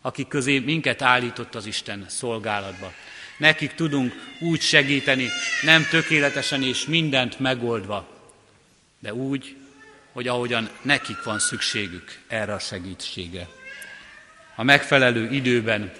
Akik 0.00 0.28
közé 0.28 0.58
minket 0.58 1.02
állított 1.02 1.54
az 1.54 1.66
Isten 1.66 2.04
szolgálatba. 2.08 2.92
Nekik 3.38 3.74
tudunk 3.74 4.12
úgy 4.40 4.60
segíteni, 4.60 5.28
nem 5.62 5.86
tökéletesen 5.90 6.62
és 6.62 6.86
mindent 6.86 7.38
megoldva, 7.38 8.08
de 8.98 9.14
úgy, 9.14 9.59
hogy 10.20 10.28
ahogyan 10.28 10.68
nekik 10.82 11.22
van 11.22 11.38
szükségük 11.38 12.18
erre 12.28 12.52
a 12.52 12.58
segítsége. 12.58 13.48
A 14.54 14.62
megfelelő 14.62 15.30
időben 15.30 15.92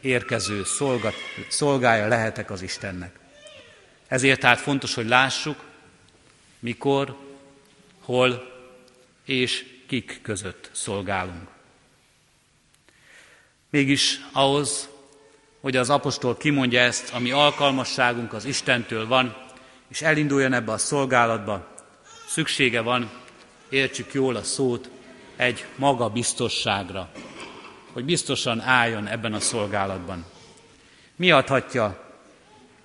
érkező 0.00 0.64
szolgat, 0.64 1.14
szolgája 1.48 2.08
lehetek 2.08 2.50
az 2.50 2.62
Istennek. 2.62 3.18
Ezért 4.06 4.40
tehát 4.40 4.60
fontos, 4.60 4.94
hogy 4.94 5.06
lássuk, 5.06 5.64
mikor, 6.58 7.16
hol 8.00 8.52
és 9.24 9.64
kik 9.86 10.18
között 10.22 10.70
szolgálunk. 10.72 11.48
Mégis 13.70 14.20
ahhoz, 14.32 14.88
hogy 15.60 15.76
az 15.76 15.90
apostol 15.90 16.36
kimondja 16.36 16.80
ezt, 16.80 17.12
ami 17.12 17.30
alkalmasságunk 17.30 18.32
az 18.32 18.44
Istentől 18.44 19.06
van, 19.06 19.36
és 19.88 20.02
elinduljon 20.02 20.52
ebbe 20.52 20.72
a 20.72 20.78
szolgálatba, 20.78 21.74
szüksége 22.26 22.80
van 22.80 23.19
értsük 23.70 24.12
jól 24.12 24.36
a 24.36 24.42
szót, 24.42 24.90
egy 25.36 25.64
magabiztosságra, 25.76 27.10
hogy 27.92 28.04
biztosan 28.04 28.60
álljon 28.60 29.06
ebben 29.06 29.32
a 29.32 29.40
szolgálatban. 29.40 30.24
Mi 31.16 31.30
adhatja 31.30 32.14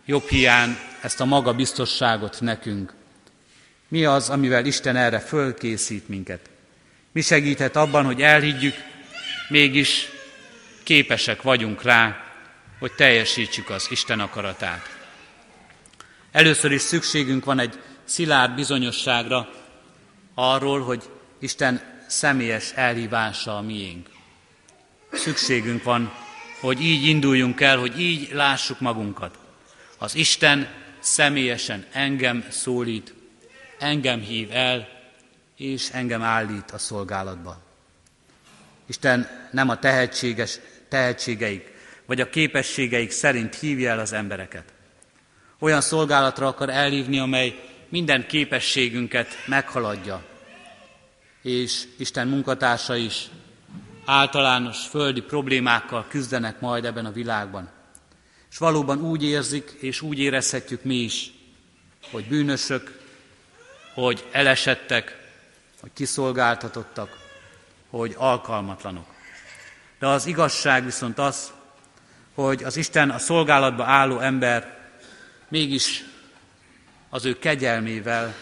jobb 0.06 0.28
hián 0.28 0.78
ezt 1.02 1.20
a 1.20 1.26
magabiztosságot 1.26 2.42
nekünk? 2.42 2.94
Mi 3.88 4.06
az, 4.06 4.30
amivel 4.30 4.66
Isten 4.66 4.96
erre 4.96 5.20
fölkészít 5.20 6.08
minket? 6.08 6.50
Mi 7.12 7.22
segíthet 7.22 7.76
abban, 7.76 8.06
hogy 8.06 8.22
elhiggyük, 8.22 8.76
mégis 9.50 10.10
képesek 10.84 11.42
vagyunk 11.42 11.82
rá, 11.84 12.24
hogy 12.80 12.92
teljesítsük 12.92 13.70
az 13.70 13.88
Isten 13.90 14.20
akaratát. 14.20 14.82
Először 16.32 16.72
is 16.72 16.82
szükségünk 16.82 17.46
van 17.46 17.60
egy 17.60 17.80
szilárd 18.04 18.56
bizonyosságra 18.56 19.50
arról, 20.36 20.82
hogy 20.84 21.10
Isten 21.40 21.82
személyes 22.08 22.72
elhívása 22.72 23.58
a 23.58 23.62
miénk. 23.62 24.10
Szükségünk 25.12 25.84
van, 25.84 26.14
hogy 26.60 26.82
így 26.82 27.06
induljunk 27.06 27.62
el, 27.62 27.78
hogy 27.78 28.00
így 28.00 28.30
lássuk 28.34 28.80
magunkat. 28.80 29.38
Az 29.98 30.16
Isten 30.16 30.68
személyesen 31.00 31.86
engem 31.92 32.46
szólít, 32.50 33.14
engem 33.80 34.20
hív 34.20 34.50
el, 34.52 34.88
és 35.58 35.90
engem 35.92 36.22
állít 36.22 36.72
a 36.72 36.78
szolgálatba. 36.78 37.62
Isten 38.86 39.50
nem 39.52 39.70
a 39.70 39.80
tehetséges, 39.80 40.60
tehetségeik 40.90 41.74
vagy 42.06 42.22
a 42.22 42.30
képességeik 42.30 43.12
szerint 43.12 43.56
hívja 43.56 43.90
el 43.90 44.00
az 44.00 44.14
embereket. 44.14 44.64
Olyan 45.60 45.82
szolgálatra 45.82 46.48
akar 46.48 46.70
elhívni, 46.70 47.20
amely 47.20 47.64
minden 47.96 48.28
képességünket 48.28 49.28
meghaladja. 49.46 50.24
És 51.42 51.84
Isten 51.98 52.28
munkatársa 52.28 52.96
is 52.96 53.30
általános 54.06 54.88
földi 54.88 55.22
problémákkal 55.22 56.06
küzdenek 56.08 56.60
majd 56.60 56.86
ebben 56.86 57.06
a 57.06 57.12
világban. 57.12 57.70
És 58.52 58.58
valóban 58.58 59.02
úgy 59.02 59.24
érzik, 59.24 59.72
és 59.80 60.02
úgy 60.02 60.20
érezhetjük 60.20 60.84
mi 60.84 60.96
is, 60.96 61.32
hogy 62.12 62.26
bűnösök, 62.28 63.00
hogy 63.94 64.26
elesettek, 64.32 65.30
hogy 65.82 65.92
kiszolgáltatottak, 65.94 67.18
hogy 67.90 68.16
alkalmatlanok. 68.18 69.08
De 70.00 70.08
az 70.08 70.26
igazság 70.26 70.84
viszont 70.86 71.20
az, 71.20 71.52
hogy 72.34 72.64
az 72.64 72.78
Isten 72.78 73.10
a 73.10 73.18
szolgálatba 73.18 73.84
álló 73.86 74.20
ember 74.20 74.90
mégis 75.48 76.04
az 77.16 77.26
ő 77.26 77.40
kegyelmével, 77.40 78.36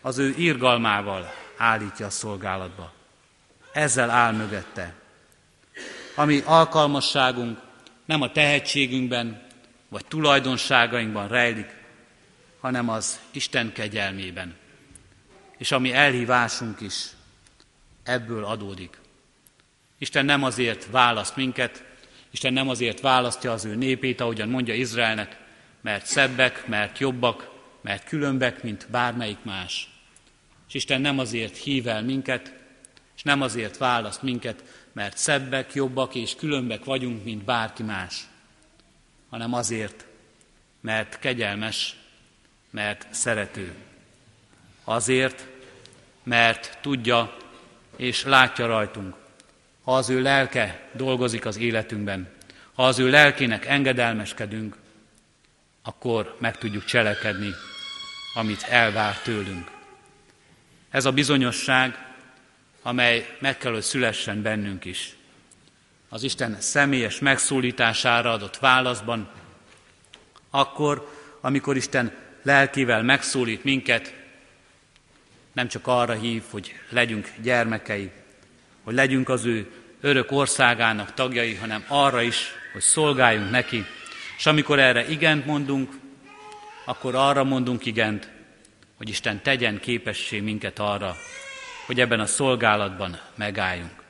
az 0.00 0.18
ő 0.18 0.34
irgalmával 0.36 1.34
állítja 1.56 2.06
a 2.06 2.10
szolgálatba. 2.10 2.92
Ezzel 3.72 4.10
áll 4.10 4.32
mögötte. 4.32 4.94
Ami 6.14 6.42
alkalmasságunk 6.44 7.58
nem 8.04 8.22
a 8.22 8.32
tehetségünkben 8.32 9.46
vagy 9.88 10.04
tulajdonságainkban 10.06 11.28
rejlik, 11.28 11.76
hanem 12.60 12.88
az 12.88 13.20
Isten 13.30 13.72
kegyelmében. 13.72 14.56
És 15.56 15.72
ami 15.72 15.92
elhívásunk 15.92 16.80
is 16.80 17.06
ebből 18.02 18.44
adódik. 18.44 18.98
Isten 19.98 20.24
nem 20.24 20.42
azért 20.42 20.86
választ 20.90 21.36
minket, 21.36 21.84
Isten 22.30 22.52
nem 22.52 22.68
azért 22.68 23.00
választja 23.00 23.52
az 23.52 23.64
ő 23.64 23.74
népét, 23.74 24.20
ahogyan 24.20 24.48
mondja 24.48 24.74
Izraelnek, 24.74 25.36
mert 25.80 26.06
szebbek, 26.06 26.66
mert 26.66 26.98
jobbak, 26.98 27.56
mert 27.88 28.04
különbek, 28.04 28.62
mint 28.62 28.86
bármelyik 28.90 29.38
más. 29.42 29.88
És 30.68 30.74
Isten 30.74 31.00
nem 31.00 31.18
azért 31.18 31.56
hív 31.56 31.88
el 31.88 32.02
minket, 32.02 32.54
és 33.16 33.22
nem 33.22 33.42
azért 33.42 33.76
választ 33.76 34.22
minket, 34.22 34.64
mert 34.92 35.16
szebbek, 35.16 35.74
jobbak 35.74 36.14
és 36.14 36.34
különbek 36.34 36.84
vagyunk, 36.84 37.24
mint 37.24 37.44
bárki 37.44 37.82
más, 37.82 38.20
hanem 39.30 39.52
azért, 39.52 40.04
mert 40.80 41.18
kegyelmes, 41.18 41.96
mert 42.70 43.06
szerető. 43.10 43.74
Azért, 44.84 45.46
mert 46.22 46.78
tudja 46.80 47.36
és 47.96 48.24
látja 48.24 48.66
rajtunk, 48.66 49.14
ha 49.82 49.96
az 49.96 50.08
ő 50.08 50.22
lelke 50.22 50.88
dolgozik 50.92 51.46
az 51.46 51.56
életünkben, 51.56 52.28
ha 52.72 52.86
az 52.86 52.98
ő 52.98 53.10
lelkének 53.10 53.66
engedelmeskedünk, 53.66 54.76
akkor 55.82 56.36
meg 56.38 56.58
tudjuk 56.58 56.84
cselekedni, 56.84 57.54
amit 58.38 58.62
elvár 58.62 59.18
tőlünk. 59.18 59.70
Ez 60.90 61.04
a 61.04 61.12
bizonyosság, 61.12 61.98
amely 62.82 63.36
meg 63.40 63.58
kell, 63.58 63.72
hogy 63.72 63.82
szülessen 63.82 64.42
bennünk 64.42 64.84
is. 64.84 65.16
Az 66.08 66.22
Isten 66.22 66.60
személyes 66.60 67.18
megszólítására 67.18 68.32
adott 68.32 68.56
válaszban, 68.58 69.30
akkor, 70.50 71.12
amikor 71.40 71.76
Isten 71.76 72.12
lelkével 72.42 73.02
megszólít 73.02 73.64
minket, 73.64 74.14
nem 75.52 75.68
csak 75.68 75.86
arra 75.86 76.12
hív, 76.12 76.42
hogy 76.50 76.74
legyünk 76.88 77.32
gyermekei, 77.42 78.10
hogy 78.82 78.94
legyünk 78.94 79.28
az 79.28 79.44
ő 79.44 79.72
örök 80.00 80.32
országának 80.32 81.14
tagjai, 81.14 81.54
hanem 81.54 81.84
arra 81.88 82.22
is, 82.22 82.52
hogy 82.72 82.82
szolgáljunk 82.82 83.50
neki. 83.50 83.84
És 84.36 84.46
amikor 84.46 84.78
erre 84.78 85.08
igent 85.08 85.46
mondunk, 85.46 85.92
akkor 86.88 87.14
arra 87.14 87.44
mondunk 87.44 87.86
igent, 87.86 88.30
hogy 88.96 89.08
Isten 89.08 89.42
tegyen 89.42 89.80
képessé 89.80 90.40
minket 90.40 90.78
arra, 90.78 91.16
hogy 91.86 92.00
ebben 92.00 92.20
a 92.20 92.26
szolgálatban 92.26 93.20
megálljunk. 93.34 94.02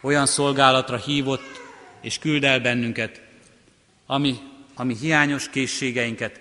Olyan 0.00 0.26
szolgálatra 0.26 0.96
hívott 0.96 1.60
és 2.00 2.18
küld 2.18 2.44
el 2.44 2.60
bennünket, 2.60 3.22
ami, 4.06 4.38
ami 4.74 4.96
hiányos 4.96 5.48
készségeinket 5.50 6.40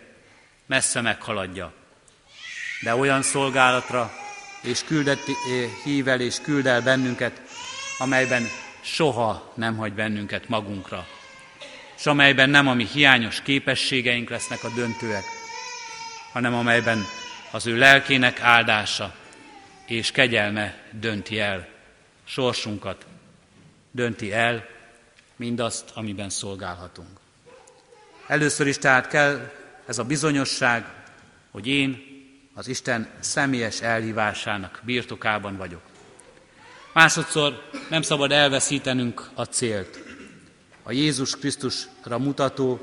messze 0.66 1.02
meghaladja. 1.02 1.74
De 2.82 2.96
olyan 2.96 3.22
szolgálatra 3.22 4.12
és 4.62 4.84
küldet, 4.84 5.20
hív 5.84 6.08
el 6.08 6.22
és 6.22 6.42
küld 6.42 6.66
el 6.66 6.82
bennünket, 6.82 7.42
amelyben 7.98 8.44
soha 8.82 9.54
nem 9.56 9.78
hagy 9.78 9.94
bennünket 9.94 10.50
magunkra, 10.50 11.08
és 11.98 12.06
amelyben 12.06 12.50
nem 12.50 12.68
a 12.68 12.74
mi 12.74 12.86
hiányos 12.86 13.42
képességeink 13.42 14.30
lesznek 14.30 14.64
a 14.64 14.70
döntőek, 14.76 15.24
hanem 16.32 16.54
amelyben 16.54 17.06
az 17.52 17.68
ő 17.68 17.78
lelkének 17.78 18.42
áldása 18.42 19.16
és 19.86 20.12
kegyelme 20.12 20.78
dönti 20.92 21.40
el 21.40 21.68
sorsunkat, 22.24 23.06
dönti 23.92 24.34
el 24.34 24.66
mindazt, 25.36 25.90
amiben 25.94 26.30
szolgálhatunk. 26.30 27.20
Először 28.28 28.68
is 28.68 28.78
tehát 28.78 29.08
kell 29.08 29.52
ez 29.86 29.98
a 29.98 30.04
bizonyosság, 30.04 30.86
hogy 31.52 31.68
én 31.68 32.06
az 32.54 32.68
Isten 32.68 33.10
személyes 33.20 33.82
elhívásának 33.82 34.82
birtokában 34.84 35.58
vagyok. 35.58 35.82
Másodszor 36.94 37.70
nem 37.90 38.02
szabad 38.02 38.32
elveszítenünk 38.32 39.30
a 39.34 39.44
célt. 39.44 40.07
A 40.88 40.92
Jézus 40.92 41.36
Krisztusra 41.36 42.18
mutató 42.18 42.80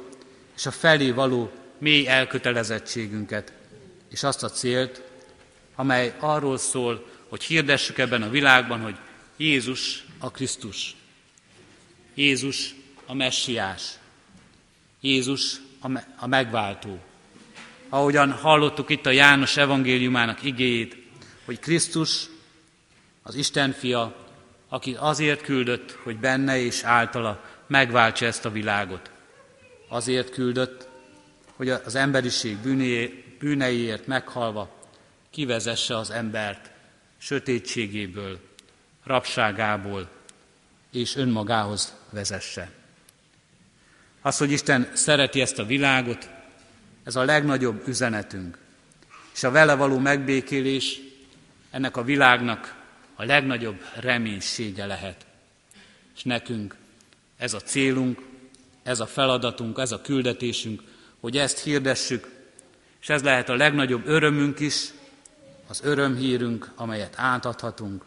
és 0.56 0.66
a 0.66 0.70
felé 0.70 1.10
való 1.10 1.52
mély 1.78 2.08
elkötelezettségünket, 2.08 3.52
és 4.10 4.22
azt 4.22 4.42
a 4.42 4.48
célt, 4.48 5.02
amely 5.74 6.14
arról 6.18 6.58
szól, 6.58 7.06
hogy 7.28 7.42
hirdessük 7.42 7.98
ebben 7.98 8.22
a 8.22 8.28
világban, 8.28 8.80
hogy 8.80 8.96
Jézus 9.36 10.04
a 10.18 10.30
Krisztus. 10.30 10.96
Jézus 12.14 12.74
a 13.06 13.14
messiás. 13.14 13.82
Jézus 15.00 15.60
a, 15.80 15.88
me- 15.88 16.08
a 16.16 16.26
megváltó. 16.26 16.98
Ahogyan 17.88 18.32
hallottuk 18.32 18.90
itt 18.90 19.06
a 19.06 19.10
János 19.10 19.56
evangéliumának 19.56 20.42
igéjét, 20.42 20.96
hogy 21.44 21.58
Krisztus 21.58 22.26
az 23.22 23.34
Isten 23.34 23.72
fia, 23.72 24.16
aki 24.68 24.96
azért 24.98 25.42
küldött, 25.42 25.98
hogy 26.02 26.16
benne 26.16 26.60
és 26.60 26.82
általa 26.82 27.52
megváltsa 27.66 28.26
ezt 28.26 28.44
a 28.44 28.50
világot. 28.50 29.10
Azért 29.88 30.30
küldött, 30.30 30.88
hogy 31.56 31.68
az 31.68 31.94
emberiség 31.94 32.56
bűneiért 33.38 34.06
meghalva 34.06 34.88
kivezesse 35.30 35.96
az 35.96 36.10
embert 36.10 36.70
sötétségéből, 37.18 38.38
rabságából, 39.04 40.08
és 40.92 41.16
önmagához 41.16 41.94
vezesse. 42.10 42.70
Az, 44.20 44.38
hogy 44.38 44.50
Isten 44.50 44.90
szereti 44.92 45.40
ezt 45.40 45.58
a 45.58 45.64
világot, 45.64 46.30
ez 47.04 47.16
a 47.16 47.24
legnagyobb 47.24 47.88
üzenetünk. 47.88 48.58
És 49.34 49.42
a 49.42 49.50
vele 49.50 49.74
való 49.74 49.98
megbékélés 49.98 51.00
ennek 51.70 51.96
a 51.96 52.02
világnak 52.02 52.82
a 53.14 53.24
legnagyobb 53.24 53.84
reménysége 53.94 54.86
lehet. 54.86 55.26
És 56.14 56.22
nekünk 56.22 56.76
ez 57.36 57.54
a 57.54 57.60
célunk, 57.60 58.22
ez 58.82 59.00
a 59.00 59.06
feladatunk, 59.06 59.78
ez 59.78 59.92
a 59.92 60.00
küldetésünk, 60.00 60.82
hogy 61.20 61.36
ezt 61.36 61.58
hirdessük, 61.58 62.32
és 63.00 63.08
ez 63.08 63.22
lehet 63.22 63.48
a 63.48 63.54
legnagyobb 63.54 64.06
örömünk 64.06 64.60
is, 64.60 64.88
az 65.68 65.80
örömhírünk, 65.84 66.72
amelyet 66.76 67.14
átadhatunk. 67.16 68.04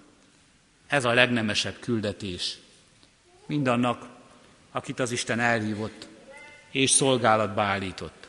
Ez 0.88 1.06
a 1.06 1.14
legnemesebb 1.14 1.80
küldetés. 1.80 2.58
Mindannak, 3.46 4.06
akit 4.72 5.00
az 5.00 5.12
Isten 5.12 5.40
elhívott 5.40 6.08
és 6.72 6.92
szolgálatba 6.92 7.62
állított. 7.62 8.28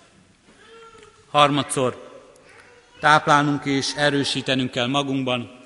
Harmadszor 1.30 2.22
táplálnunk 3.00 3.64
és 3.64 3.94
erősítenünk 3.96 4.70
kell 4.70 4.86
magunkban 4.86 5.60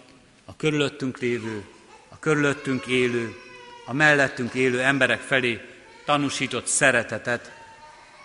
a 0.44 0.56
körülöttünk 0.56 1.18
lévő, 1.18 1.64
a 2.08 2.18
körülöttünk 2.18 2.86
élő, 2.86 3.36
a 3.84 3.92
mellettünk 3.92 4.54
élő 4.54 4.80
emberek 4.80 5.20
felé 5.20 5.60
tanúsított 6.04 6.66
szeretetet, 6.66 7.52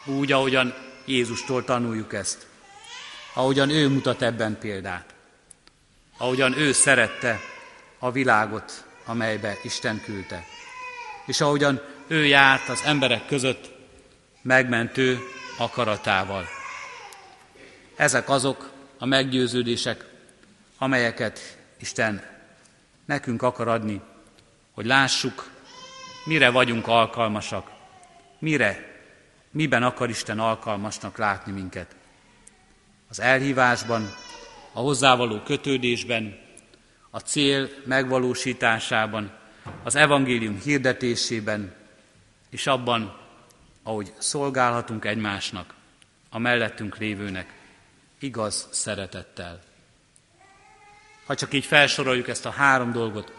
úgy, 0.06 0.32
ahogyan 0.32 0.74
Jézustól 1.06 1.64
tanuljuk 1.64 2.14
ezt, 2.14 2.48
ahogyan 3.34 3.70
ő 3.70 3.88
mutat 3.88 4.22
ebben 4.22 4.58
példát, 4.60 5.14
ahogyan 6.18 6.58
ő 6.58 6.72
szerette 6.72 7.40
a 8.00 8.12
világot, 8.12 8.86
amelybe 9.06 9.58
Isten 9.64 10.02
küldte, 10.06 10.44
és 11.26 11.42
ahogyan 11.42 11.82
ő 12.08 12.26
járt 12.26 12.70
az 12.70 12.82
emberek 12.86 13.28
között 13.28 13.72
megmentő 14.42 15.20
akaratával. 15.58 16.48
Ezek 17.96 18.30
azok 18.30 18.70
a 18.98 19.06
meggyőződések, 19.06 20.06
amelyeket 20.78 21.58
Isten 21.80 22.24
nekünk 23.06 23.42
akar 23.42 23.68
adni, 23.68 24.02
hogy 24.78 24.86
lássuk, 24.86 25.50
mire 26.26 26.50
vagyunk 26.50 26.88
alkalmasak, 26.88 27.72
mire, 28.40 29.00
miben 29.52 29.84
akar 29.84 30.10
Isten 30.10 30.40
alkalmasnak 30.40 31.18
látni 31.18 31.52
minket. 31.52 31.96
Az 33.10 33.20
elhívásban, 33.20 34.14
a 34.74 34.80
hozzávaló 34.80 35.40
kötődésben, 35.40 36.40
a 37.10 37.20
cél 37.20 37.70
megvalósításában, 37.86 39.32
az 39.84 39.96
evangélium 39.96 40.60
hirdetésében, 40.60 41.74
és 42.50 42.68
abban, 42.68 43.18
ahogy 43.84 44.14
szolgálhatunk 44.18 45.06
egymásnak, 45.06 45.74
a 46.30 46.38
mellettünk 46.38 46.98
lévőnek, 46.98 47.54
igaz 48.20 48.68
szeretettel. 48.72 49.60
Ha 51.26 51.36
csak 51.36 51.54
így 51.54 51.66
felsoroljuk 51.66 52.28
ezt 52.28 52.46
a 52.46 52.50
három 52.52 52.92
dolgot, 52.92 53.37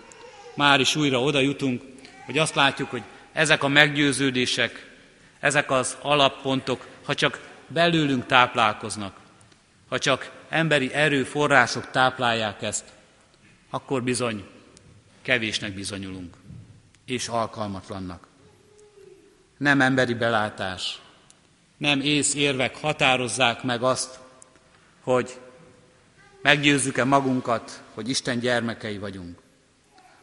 már 0.58 0.80
is 0.80 0.96
újra 0.96 1.22
oda 1.22 1.40
jutunk, 1.40 1.82
hogy 2.26 2.38
azt 2.38 2.54
látjuk, 2.54 2.90
hogy 2.90 3.02
ezek 3.32 3.62
a 3.62 3.68
meggyőződések, 3.68 4.90
ezek 5.40 5.70
az 5.70 5.96
alappontok, 6.02 6.86
ha 7.04 7.14
csak 7.14 7.40
belőlünk 7.66 8.26
táplálkoznak, 8.26 9.16
ha 9.88 9.98
csak 9.98 10.30
emberi 10.48 10.92
erőforrások 10.92 11.90
táplálják 11.90 12.62
ezt, 12.62 12.84
akkor 13.70 14.02
bizony 14.02 14.46
kevésnek 15.22 15.72
bizonyulunk, 15.72 16.36
és 17.06 17.28
alkalmatlannak. 17.28 18.26
Nem 19.56 19.80
emberi 19.80 20.14
belátás, 20.14 20.98
nem 21.76 22.00
ész 22.00 22.34
érvek 22.34 22.76
határozzák 22.76 23.62
meg 23.62 23.82
azt, 23.82 24.18
hogy 25.00 25.38
meggyőzzük-e 26.42 27.04
magunkat, 27.04 27.82
hogy 27.94 28.08
Isten 28.08 28.38
gyermekei 28.38 28.98
vagyunk, 28.98 29.46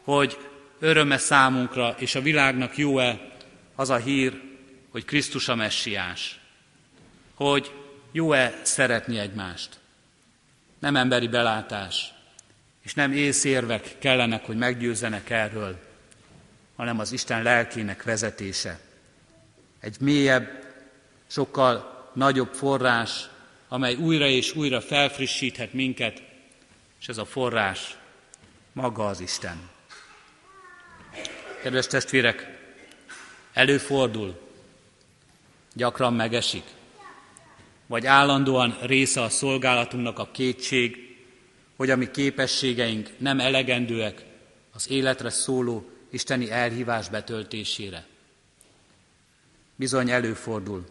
hogy 0.06 0.38
öröme 0.78 1.18
számunkra 1.18 1.94
és 1.98 2.14
a 2.14 2.20
világnak 2.20 2.76
jó-e 2.76 3.32
az 3.74 3.90
a 3.90 3.96
hír, 3.96 4.40
hogy 4.90 5.04
Krisztus 5.04 5.48
a 5.48 5.54
messiás, 5.54 6.40
hogy 7.34 7.72
jó-e 8.12 8.60
szeretni 8.62 9.18
egymást. 9.18 9.78
Nem 10.78 10.96
emberi 10.96 11.28
belátás, 11.28 12.12
és 12.82 12.94
nem 12.94 13.12
észérvek 13.12 13.98
kellenek, 13.98 14.44
hogy 14.44 14.56
meggyőzzenek 14.56 15.30
erről, 15.30 15.78
hanem 16.76 16.98
az 16.98 17.12
Isten 17.12 17.42
lelkének 17.42 18.02
vezetése. 18.02 18.80
Egy 19.80 19.96
mélyebb, 20.00 20.64
sokkal 21.26 22.10
nagyobb 22.14 22.52
forrás, 22.54 23.28
amely 23.68 23.94
újra 23.94 24.26
és 24.26 24.54
újra 24.54 24.80
felfrissíthet 24.80 25.72
minket, 25.72 26.22
és 27.00 27.08
ez 27.08 27.18
a 27.18 27.24
forrás 27.24 27.96
maga 28.72 29.06
az 29.06 29.20
Isten. 29.20 29.74
Kedves 31.66 31.86
testvérek, 31.86 32.58
előfordul, 33.52 34.40
gyakran 35.74 36.14
megesik, 36.14 36.64
vagy 37.86 38.06
állandóan 38.06 38.78
része 38.82 39.22
a 39.22 39.28
szolgálatunknak 39.28 40.18
a 40.18 40.30
kétség, 40.30 41.16
hogy 41.76 41.90
a 41.90 41.96
mi 41.96 42.10
képességeink 42.10 43.10
nem 43.18 43.40
elegendőek 43.40 44.24
az 44.72 44.90
életre 44.90 45.30
szóló 45.30 45.90
isteni 46.10 46.50
elhívás 46.50 47.08
betöltésére. 47.08 48.06
Bizony 49.76 50.10
előfordul, 50.10 50.84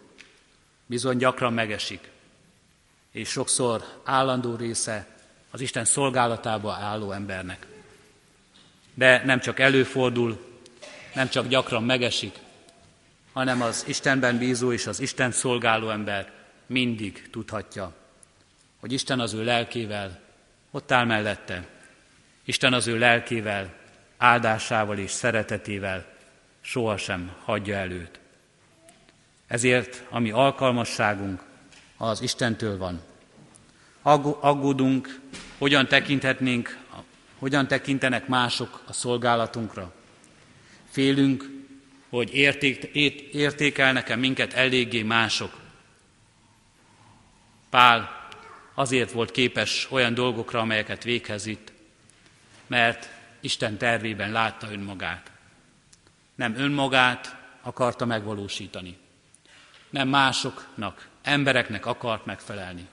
bizony 0.86 1.18
gyakran 1.18 1.54
megesik, 1.54 2.10
és 3.12 3.30
sokszor 3.30 4.02
állandó 4.04 4.56
része 4.56 5.08
az 5.52 5.62
Isten 5.62 5.86
szolgálatába 5.86 6.74
álló 6.74 7.12
embernek. 7.12 7.68
De 8.94 9.26
nem 9.26 9.40
csak 9.40 9.60
előfordul, 9.60 10.54
nem 11.16 11.30
csak 11.30 11.48
gyakran 11.48 11.84
megesik, 11.84 12.36
hanem 13.34 13.62
az 13.62 13.84
Istenben 13.88 14.38
bízó 14.38 14.72
és 14.72 14.88
az 14.88 15.00
Isten 15.00 15.32
szolgáló 15.32 15.90
ember 15.90 16.32
mindig 16.66 17.30
tudhatja, 17.32 17.94
hogy 18.80 18.92
Isten 18.92 19.20
az 19.20 19.34
ő 19.34 19.44
lelkével 19.44 20.20
ott 20.72 20.92
áll 20.92 21.06
mellette. 21.06 21.68
Isten 22.44 22.74
az 22.74 22.88
ő 22.88 22.98
lelkével, 22.98 23.74
áldásával 24.18 24.98
és 24.98 25.12
szeretetével 25.12 26.06
sohasem 26.62 27.36
hagyja 27.44 27.76
előt. 27.76 28.20
Ezért 29.48 30.04
a 30.10 30.20
mi 30.20 30.32
alkalmasságunk 30.32 31.44
az 31.98 32.22
Istentől 32.22 32.78
van. 32.78 33.02
Aggódunk, 34.42 35.20
hogyan 35.58 35.88
tekinthetnénk, 35.88 36.78
hogyan 37.40 37.68
tekintenek 37.68 38.28
mások 38.28 38.84
a 38.88 38.94
szolgálatunkra. 38.94 39.94
Félünk, 40.96 41.50
hogy 42.10 42.34
érték, 42.34 42.84
értékelnek-e 43.34 44.16
minket 44.16 44.54
eléggé 44.54 45.02
mások. 45.02 45.60
Pál 47.70 48.28
azért 48.74 49.12
volt 49.12 49.32
képes 49.32 49.88
olyan 49.92 50.14
dolgokra, 50.14 50.60
amelyeket 50.60 51.04
véghez 51.04 51.46
itt, 51.46 51.72
mert 52.68 53.10
Isten 53.40 53.78
tervében 53.78 54.32
látta 54.32 54.72
önmagát. 54.72 55.32
Nem 56.36 56.56
önmagát 56.56 57.36
akarta 57.62 58.06
megvalósítani. 58.06 58.98
Nem 59.90 60.08
másoknak, 60.08 61.08
embereknek 61.22 61.86
akart 61.86 62.26
megfelelni, 62.26 62.88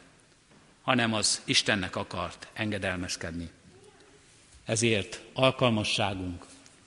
hanem 0.82 1.14
az 1.14 1.42
Istennek 1.44 1.96
akart 1.96 2.48
engedelmeskedni. 2.52 3.50
Ezért 4.64 5.20
alkalmasságunk 5.32 6.44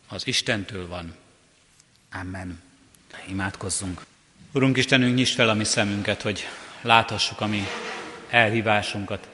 az 0.07 0.27
Istentől 0.27 0.87
van. 0.87 1.15
Amen. 2.11 2.61
Imádkozzunk. 3.27 4.01
Urunk 4.51 4.77
Istenünk, 4.77 5.15
nyisd 5.15 5.35
fel 5.35 5.49
a 5.49 5.53
mi 5.53 5.63
szemünket, 5.63 6.21
hogy 6.21 6.47
láthassuk 6.81 7.41
a 7.41 7.47
mi 7.47 7.63
elhívásunkat. 8.29 9.29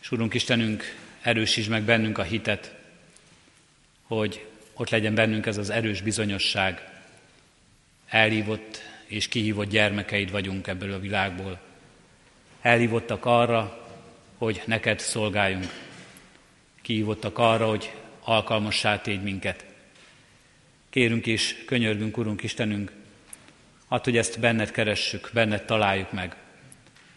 És 0.00 0.10
Urunk 0.10 0.34
Istenünk, 0.34 0.96
erősítsd 1.20 1.70
meg 1.70 1.82
bennünk 1.82 2.18
a 2.18 2.22
hitet, 2.22 2.74
hogy 4.02 4.46
ott 4.74 4.90
legyen 4.90 5.14
bennünk 5.14 5.46
ez 5.46 5.56
az 5.56 5.70
erős 5.70 6.00
bizonyosság. 6.00 6.88
Elhívott 8.08 8.82
és 9.06 9.28
kihívott 9.28 9.68
gyermekeid 9.68 10.30
vagyunk 10.30 10.66
ebből 10.66 10.92
a 10.92 10.98
világból. 10.98 11.60
Elhívottak 12.60 13.24
arra, 13.24 13.88
hogy 14.38 14.62
neked 14.66 14.98
szolgáljunk. 14.98 15.72
Kihívottak 16.82 17.38
arra, 17.38 17.68
hogy 17.68 17.92
alkalmassá 18.26 19.00
tégy 19.00 19.22
minket. 19.22 19.64
Kérünk 20.90 21.26
és 21.26 21.64
könyörgünk, 21.66 22.16
Urunk 22.16 22.42
Istenünk, 22.42 22.92
hát, 23.90 24.04
hogy 24.04 24.16
ezt 24.16 24.40
benned 24.40 24.70
keressük, 24.70 25.30
benned 25.32 25.64
találjuk 25.64 26.12
meg, 26.12 26.36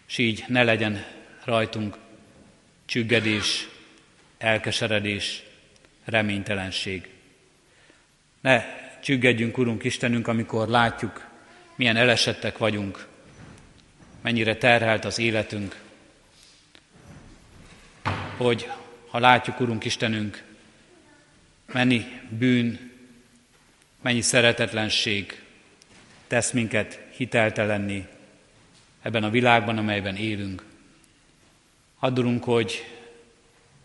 és 0.07 0.17
így 0.17 0.43
ne 0.47 0.63
legyen 0.63 1.05
rajtunk 1.43 1.97
csüggedés, 2.85 3.67
elkeseredés, 4.37 5.43
reménytelenség. 6.05 7.09
Ne 8.41 8.63
csüggedjünk, 9.01 9.57
Urunk 9.57 9.83
Istenünk, 9.83 10.27
amikor 10.27 10.67
látjuk, 10.67 11.27
milyen 11.75 11.97
elesettek 11.97 12.57
vagyunk, 12.57 13.07
mennyire 14.21 14.55
terhelt 14.55 15.05
az 15.05 15.19
életünk, 15.19 15.81
hogy 18.37 18.69
ha 19.09 19.19
látjuk, 19.19 19.59
Urunk 19.59 19.85
Istenünk, 19.85 20.47
mennyi 21.73 22.05
bűn, 22.29 22.91
mennyi 24.01 24.21
szeretetlenség 24.21 25.41
tesz 26.27 26.51
minket 26.51 27.01
hiteltelenni 27.15 28.07
ebben 29.01 29.23
a 29.23 29.29
világban, 29.29 29.77
amelyben 29.77 30.15
élünk. 30.15 30.63
Addulunk, 31.99 32.43
hogy 32.43 32.85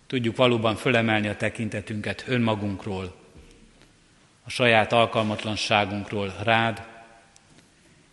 tudjuk 0.06 0.36
valóban 0.36 0.76
fölemelni 0.76 1.28
a 1.28 1.36
tekintetünket 1.36 2.24
önmagunkról, 2.26 3.14
a 4.44 4.50
saját 4.50 4.92
alkalmatlanságunkról 4.92 6.34
rád, 6.42 6.82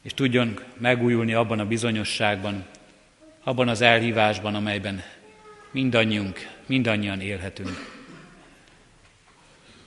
és 0.02 0.14
tudjon 0.14 0.60
megújulni 0.78 1.34
abban 1.34 1.60
a 1.60 1.66
bizonyosságban, 1.66 2.66
abban 3.44 3.68
az 3.68 3.82
elhívásban, 3.82 4.56
amelyben 4.56 5.04
mindannyiunk, 5.72 6.48
mindannyian 6.66 7.22
élhetünk. 7.22 8.01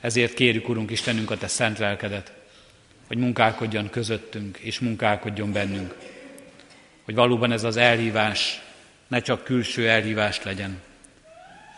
Ezért 0.05 0.35
kérjük, 0.35 0.69
Urunk 0.69 0.91
Istenünk, 0.91 1.31
a 1.31 1.37
Te 1.37 1.47
szent 1.47 1.79
lelkedet, 1.79 2.33
hogy 3.07 3.17
munkálkodjon 3.17 3.91
közöttünk, 3.91 4.59
és 4.59 4.79
munkálkodjon 4.79 5.53
bennünk. 5.53 5.95
Hogy 7.05 7.15
valóban 7.15 7.53
ez 7.53 7.65
az 7.65 7.77
elhívás 7.77 8.63
ne 9.09 9.21
csak 9.21 9.45
külső 9.45 9.89
elhívás 9.89 10.43
legyen. 10.43 10.81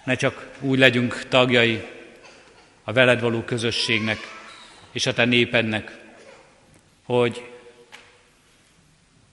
Ne 0.04 0.14
csak 0.14 0.50
úgy 0.60 0.78
legyünk 0.78 1.26
tagjai 1.28 1.86
a 2.84 2.92
veled 2.92 3.20
való 3.20 3.42
közösségnek 3.42 4.18
és 4.90 5.06
a 5.06 5.12
Te 5.12 5.24
népednek, 5.24 5.98
hogy 7.02 7.50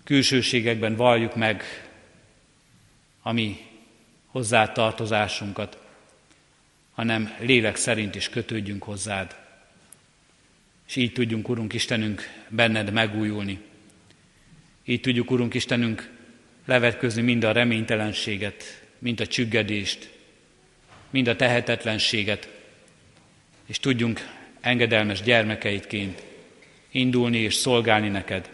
külsőségekben 0.03 0.95
valljuk 0.95 1.35
meg 1.35 1.63
a 3.21 3.31
mi 3.31 3.57
hozzá 4.25 4.71
tartozásunkat, 4.71 5.82
hanem 6.93 7.35
lélek 7.39 7.75
szerint 7.75 8.15
is 8.15 8.29
kötődjünk 8.29 8.83
hozzád. 8.83 9.35
És 10.87 10.95
így 10.95 11.13
tudjunk, 11.13 11.49
Urunk 11.49 11.73
Istenünk, 11.73 12.29
benned 12.49 12.91
megújulni. 12.91 13.59
Így 14.85 15.01
tudjuk, 15.01 15.31
Urunk 15.31 15.53
Istenünk, 15.53 16.09
levetközni 16.65 17.21
mind 17.21 17.43
a 17.43 17.51
reménytelenséget, 17.51 18.83
mind 18.99 19.19
a 19.19 19.27
csüggedést, 19.27 20.11
mind 21.09 21.27
a 21.27 21.35
tehetetlenséget, 21.35 22.49
és 23.65 23.79
tudjunk 23.79 24.29
engedelmes 24.61 25.21
gyermekeidként 25.21 26.23
indulni 26.91 27.37
és 27.37 27.53
szolgálni 27.53 28.09
neked. 28.09 28.49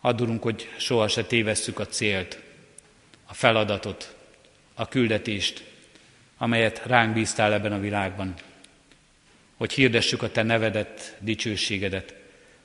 Addurunk, 0.00 0.42
hogy 0.42 0.68
soha 0.78 1.08
se 1.08 1.24
tévesszük 1.24 1.78
a 1.78 1.86
célt, 1.86 2.42
a 3.26 3.34
feladatot, 3.34 4.16
a 4.74 4.88
küldetést, 4.88 5.67
amelyet 6.38 6.82
ránk 6.86 7.14
bíztál 7.14 7.52
ebben 7.52 7.72
a 7.72 7.80
világban. 7.80 8.34
Hogy 9.56 9.72
hirdessük 9.72 10.22
a 10.22 10.30
Te 10.30 10.42
nevedet, 10.42 11.16
dicsőségedet, 11.18 12.14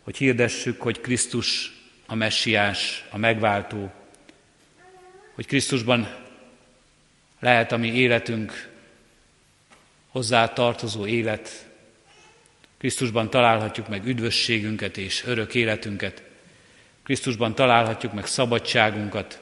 hogy 0.01 0.17
hirdessük, 0.17 0.81
hogy 0.81 1.01
Krisztus 1.01 1.71
a 2.05 2.15
messiás, 2.15 3.05
a 3.09 3.17
megváltó, 3.17 3.91
hogy 5.33 5.45
Krisztusban 5.45 6.15
lehet 7.39 7.71
a 7.71 7.77
mi 7.77 7.93
életünk 7.93 8.71
hozzá 10.07 10.53
tartozó 10.53 11.05
élet, 11.05 11.67
Krisztusban 12.77 13.29
találhatjuk 13.29 13.87
meg 13.87 14.05
üdvösségünket 14.05 14.97
és 14.97 15.23
örök 15.25 15.55
életünket, 15.55 16.23
Krisztusban 17.03 17.55
találhatjuk 17.55 18.13
meg 18.13 18.25
szabadságunkat 18.25 19.41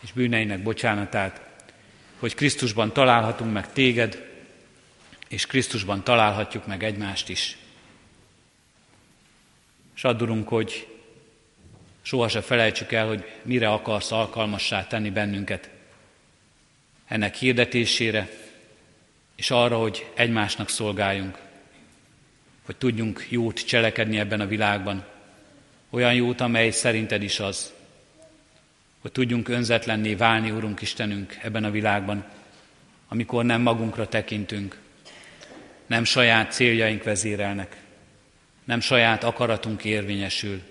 és 0.00 0.12
bűneinek 0.12 0.62
bocsánatát, 0.62 1.40
hogy 2.22 2.34
Krisztusban 2.34 2.92
találhatunk 2.92 3.52
meg 3.52 3.72
téged, 3.72 4.28
és 5.28 5.46
Krisztusban 5.46 6.04
találhatjuk 6.04 6.66
meg 6.66 6.84
egymást 6.84 7.28
is. 7.28 7.56
És 9.94 10.04
addurunk, 10.04 10.48
hogy 10.48 10.88
soha 12.02 12.28
felejtsük 12.28 12.92
el, 12.92 13.06
hogy 13.06 13.24
mire 13.42 13.70
akarsz 13.72 14.12
alkalmassá 14.12 14.86
tenni 14.86 15.10
bennünket. 15.10 15.70
Ennek 17.06 17.34
hirdetésére, 17.34 18.28
és 19.36 19.50
arra, 19.50 19.78
hogy 19.78 20.10
egymásnak 20.14 20.68
szolgáljunk, 20.68 21.38
hogy 22.64 22.76
tudjunk 22.76 23.26
jót 23.28 23.66
cselekedni 23.66 24.18
ebben 24.18 24.40
a 24.40 24.46
világban, 24.46 25.04
olyan 25.90 26.14
jót, 26.14 26.40
amely 26.40 26.70
szerinted 26.70 27.22
is 27.22 27.40
az, 27.40 27.72
hogy 29.02 29.12
tudjunk 29.12 29.48
önzetlenné 29.48 30.14
válni, 30.14 30.50
Urunk 30.50 30.80
Istenünk, 30.80 31.38
ebben 31.42 31.64
a 31.64 31.70
világban, 31.70 32.24
amikor 33.08 33.44
nem 33.44 33.60
magunkra 33.60 34.08
tekintünk, 34.08 34.80
nem 35.86 36.04
saját 36.04 36.52
céljaink 36.52 37.02
vezérelnek, 37.02 37.76
nem 38.64 38.80
saját 38.80 39.24
akaratunk 39.24 39.84
érvényesül, 39.84 40.62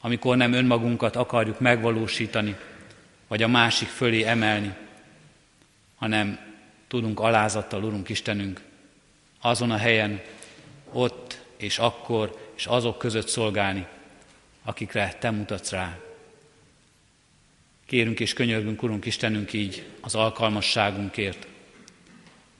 amikor 0.00 0.36
nem 0.36 0.52
önmagunkat 0.52 1.16
akarjuk 1.16 1.60
megvalósítani, 1.60 2.56
vagy 3.28 3.42
a 3.42 3.48
másik 3.48 3.88
fölé 3.88 4.22
emelni, 4.22 4.74
hanem 5.96 6.38
tudunk 6.88 7.20
alázattal, 7.20 7.84
Urunk 7.84 8.08
Istenünk, 8.08 8.60
azon 9.40 9.70
a 9.70 9.76
helyen, 9.76 10.20
ott 10.92 11.40
és 11.56 11.78
akkor, 11.78 12.50
és 12.56 12.66
azok 12.66 12.98
között 12.98 13.28
szolgálni, 13.28 13.86
akikre 14.64 15.16
Te 15.18 15.30
mutatsz 15.30 15.70
rá. 15.70 15.98
Kérünk 17.88 18.20
és 18.20 18.32
könyörgünk, 18.32 18.82
Urunk 18.82 19.06
Istenünk, 19.06 19.52
így 19.52 19.84
az 20.00 20.14
alkalmasságunkért. 20.14 21.46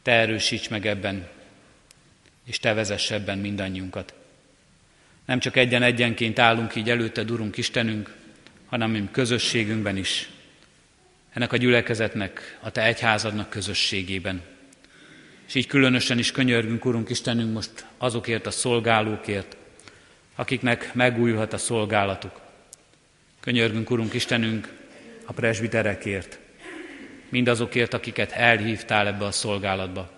Te 0.02 0.12
erősíts 0.12 0.68
meg 0.68 0.86
ebben, 0.86 1.28
és 2.44 2.58
Te 2.58 2.72
vezess 2.72 3.10
ebben 3.10 3.38
mindannyiunkat. 3.38 4.14
Nem 5.24 5.38
csak 5.38 5.56
egyen-egyenként 5.56 6.38
állunk 6.38 6.74
így 6.74 6.90
előtted, 6.90 7.30
Urunk 7.30 7.56
Istenünk, 7.56 8.14
hanem 8.66 8.90
mi 8.90 9.08
közösségünkben 9.10 9.96
is. 9.96 10.28
Ennek 11.32 11.52
a 11.52 11.56
gyülekezetnek, 11.56 12.58
a 12.60 12.70
Te 12.70 12.84
egyházadnak 12.84 13.50
közösségében. 13.50 14.42
És 15.46 15.54
így 15.54 15.66
különösen 15.66 16.18
is 16.18 16.30
könyörgünk, 16.30 16.84
Urunk 16.84 17.10
Istenünk, 17.10 17.52
most 17.52 17.86
azokért 17.98 18.46
a 18.46 18.50
szolgálókért, 18.50 19.56
akiknek 20.34 20.94
megújulhat 20.94 21.52
a 21.52 21.58
szolgálatuk. 21.58 22.40
Könyörgünk, 23.40 23.90
Urunk 23.90 24.14
Istenünk, 24.14 24.76
a 25.28 25.32
presbiterekért, 25.32 26.38
mindazokért, 27.28 27.94
akiket 27.94 28.32
elhívtál 28.32 29.06
ebbe 29.06 29.24
a 29.24 29.30
szolgálatba, 29.30 30.10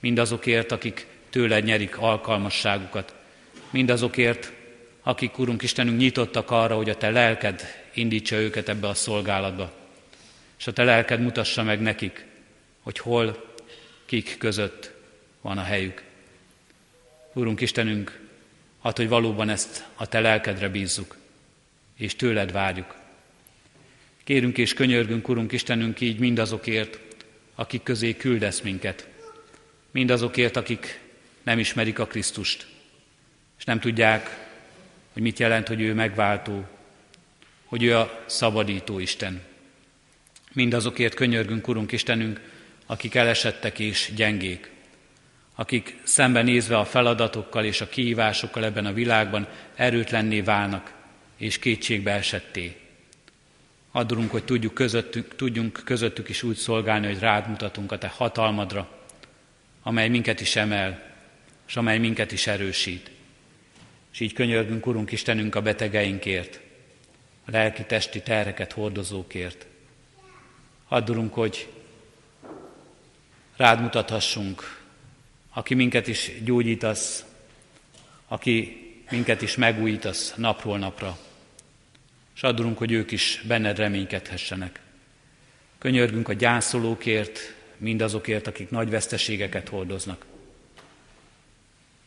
mindazokért, 0.00 0.72
akik 0.72 1.06
tőled 1.30 1.64
nyerik 1.64 1.98
alkalmasságukat, 1.98 3.14
mindazokért, 3.70 4.52
akik, 5.02 5.38
Urunk 5.38 5.62
Istenünk, 5.62 5.98
nyitottak 5.98 6.50
arra, 6.50 6.76
hogy 6.76 6.90
a 6.90 6.96
Te 6.96 7.10
lelked 7.10 7.62
indítsa 7.92 8.36
őket 8.36 8.68
ebbe 8.68 8.88
a 8.88 8.94
szolgálatba, 8.94 9.72
és 10.58 10.66
a 10.66 10.72
Te 10.72 10.84
lelked 10.84 11.20
mutassa 11.20 11.62
meg 11.62 11.80
nekik, 11.80 12.26
hogy 12.82 12.98
hol, 12.98 13.54
kik 14.04 14.38
között 14.38 14.92
van 15.40 15.58
a 15.58 15.62
helyük. 15.62 16.02
Úrunk 17.32 17.60
Istenünk, 17.60 18.20
hát, 18.82 18.96
hogy 18.96 19.08
valóban 19.08 19.48
ezt 19.48 19.84
a 19.94 20.06
Te 20.06 20.20
lelkedre 20.20 20.68
bízzuk, 20.68 21.16
és 21.96 22.16
tőled 22.16 22.52
várjuk. 22.52 23.02
Kérünk 24.24 24.58
és 24.58 24.74
könyörgünk, 24.74 25.28
Urunk 25.28 25.52
Istenünk, 25.52 26.00
így 26.00 26.18
mindazokért, 26.18 26.98
akik 27.54 27.82
közé 27.82 28.16
küldesz 28.16 28.60
minket, 28.60 29.08
mindazokért, 29.90 30.56
akik 30.56 31.00
nem 31.42 31.58
ismerik 31.58 31.98
a 31.98 32.06
Krisztust, 32.06 32.66
és 33.58 33.64
nem 33.64 33.80
tudják, 33.80 34.46
hogy 35.12 35.22
mit 35.22 35.38
jelent, 35.38 35.68
hogy 35.68 35.80
ő 35.80 35.94
megváltó, 35.94 36.64
hogy 37.64 37.82
ő 37.82 37.96
a 37.96 38.24
szabadító 38.26 38.98
Isten. 38.98 39.42
Mindazokért 40.52 41.14
könyörgünk, 41.14 41.68
Urunk 41.68 41.92
Istenünk, 41.92 42.40
akik 42.86 43.14
elesettek 43.14 43.78
és 43.78 44.12
gyengék, 44.16 44.70
akik 45.54 46.00
szembenézve 46.02 46.78
a 46.78 46.84
feladatokkal 46.84 47.64
és 47.64 47.80
a 47.80 47.88
kihívásokkal 47.88 48.64
ebben 48.64 48.86
a 48.86 48.92
világban 48.92 49.48
erőtlenné 49.74 50.40
válnak 50.40 50.92
és 51.36 51.58
kétségbe 51.58 52.12
esetté. 52.12 52.83
Adulunk, 53.96 54.30
hogy 54.30 54.44
tudjuk 54.44 54.74
közöttük, 54.74 55.36
tudjunk 55.36 55.80
közöttük 55.84 56.28
is 56.28 56.42
úgy 56.42 56.56
szolgálni, 56.56 57.06
hogy 57.06 57.18
rád 57.18 57.48
mutatunk 57.48 57.92
a 57.92 57.98
Te 57.98 58.08
hatalmadra, 58.08 58.88
amely 59.82 60.08
minket 60.08 60.40
is 60.40 60.56
emel, 60.56 61.12
és 61.66 61.76
amely 61.76 61.98
minket 61.98 62.32
is 62.32 62.46
erősít. 62.46 63.10
És 64.12 64.20
így 64.20 64.32
könyörgünk, 64.32 64.86
Urunk 64.86 65.12
Istenünk, 65.12 65.54
a 65.54 65.62
betegeinkért, 65.62 66.60
a 67.44 67.50
lelki-testi 67.50 68.22
terheket 68.22 68.72
hordozókért. 68.72 69.66
Addulunk, 70.88 71.34
hogy 71.34 71.68
rád 73.56 73.80
mutathassunk, 73.80 74.80
aki 75.52 75.74
minket 75.74 76.06
is 76.06 76.30
gyógyítasz, 76.44 77.24
aki 78.28 78.82
minket 79.10 79.42
is 79.42 79.56
megújítasz 79.56 80.34
napról 80.36 80.78
napra 80.78 81.18
és 82.34 82.42
adunk, 82.42 82.78
hogy 82.78 82.92
ők 82.92 83.10
is 83.10 83.42
benned 83.46 83.78
reménykedhessenek. 83.78 84.80
Könyörgünk 85.78 86.28
a 86.28 86.32
gyászolókért, 86.32 87.54
mindazokért, 87.76 88.46
akik 88.46 88.70
nagy 88.70 88.90
veszteségeket 88.90 89.68
hordoznak. 89.68 90.26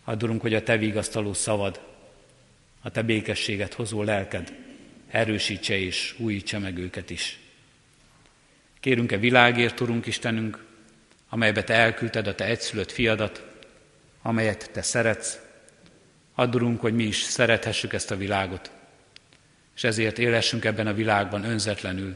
Adunk, 0.04 0.42
hogy 0.42 0.54
a 0.54 0.64
Te 0.64 0.78
vigasztaló 0.78 1.34
szavad, 1.34 1.82
a 2.82 2.92
Te 2.92 3.02
békességet 3.02 3.74
hozó 3.74 4.04
lelked 4.04 4.54
erősítse 5.08 5.78
és 5.78 6.16
újítsa 6.18 6.60
meg 6.60 6.78
őket 6.78 7.10
is. 7.10 7.40
Kérünk-e 8.80 9.18
világért, 9.18 9.80
Urunk 9.80 10.06
Istenünk, 10.06 10.66
amelybe 11.30 11.64
Te 11.64 11.74
elküldted 11.74 12.28
a 12.28 12.36
Te 12.36 12.46
egyszülött 12.46 12.92
fiadat, 12.92 13.46
amelyet 14.22 14.70
Te 14.74 14.82
szeretsz, 14.82 15.40
addurunk, 16.36 16.82
hogy 16.82 16.94
mi 16.94 17.04
is 17.04 17.18
szerethessük 17.18 17.94
ezt 17.94 18.12
a 18.12 18.18
világot, 18.18 18.72
és 19.78 19.84
ezért 19.84 20.20
élessünk 20.20 20.66
ebben 20.66 20.88
a 20.88 20.94
világban 20.94 21.44
önzetlenül 21.44 22.16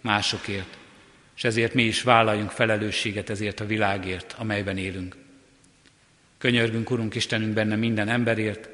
másokért, 0.00 0.78
és 1.36 1.44
ezért 1.44 1.74
mi 1.74 1.82
is 1.82 2.02
vállaljunk 2.02 2.50
felelősséget 2.50 3.30
ezért 3.30 3.60
a 3.60 3.66
világért, 3.66 4.34
amelyben 4.38 4.76
élünk. 4.76 5.16
Könyörgünk, 6.38 6.90
Urunk 6.90 7.14
Istenünk, 7.14 7.52
benne 7.52 7.76
minden 7.76 8.08
emberért, 8.08 8.68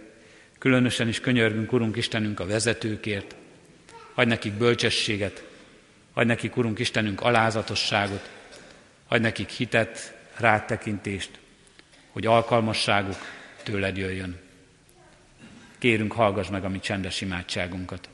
különösen 0.59 1.09
is 1.09 1.21
könyörgünk, 1.21 1.73
Urunk 1.73 1.97
Istenünk, 1.97 2.41
a 2.41 2.47
vezetőkért, 2.47 3.35
adj 4.15 4.29
nekik 4.29 4.53
bölcsességet, 4.53 5.45
adj 6.13 6.27
nekik, 6.27 6.57
Urunk 6.57 6.79
Istenünk, 6.79 7.21
alázatosságot, 7.21 8.31
adj 9.09 9.23
nekik 9.23 9.49
hitet, 9.49 10.15
rátekintést, 10.37 11.31
hogy 12.11 12.27
alkalmasságuk 12.27 13.19
tőled 13.63 13.97
jöjjön. 13.97 14.47
Kérünk, 15.79 16.13
hallgass 16.13 16.49
meg 16.49 16.65
a 16.65 16.69
mi 16.69 16.81
csendes 16.81 17.21
imádságunkat. 17.21 18.09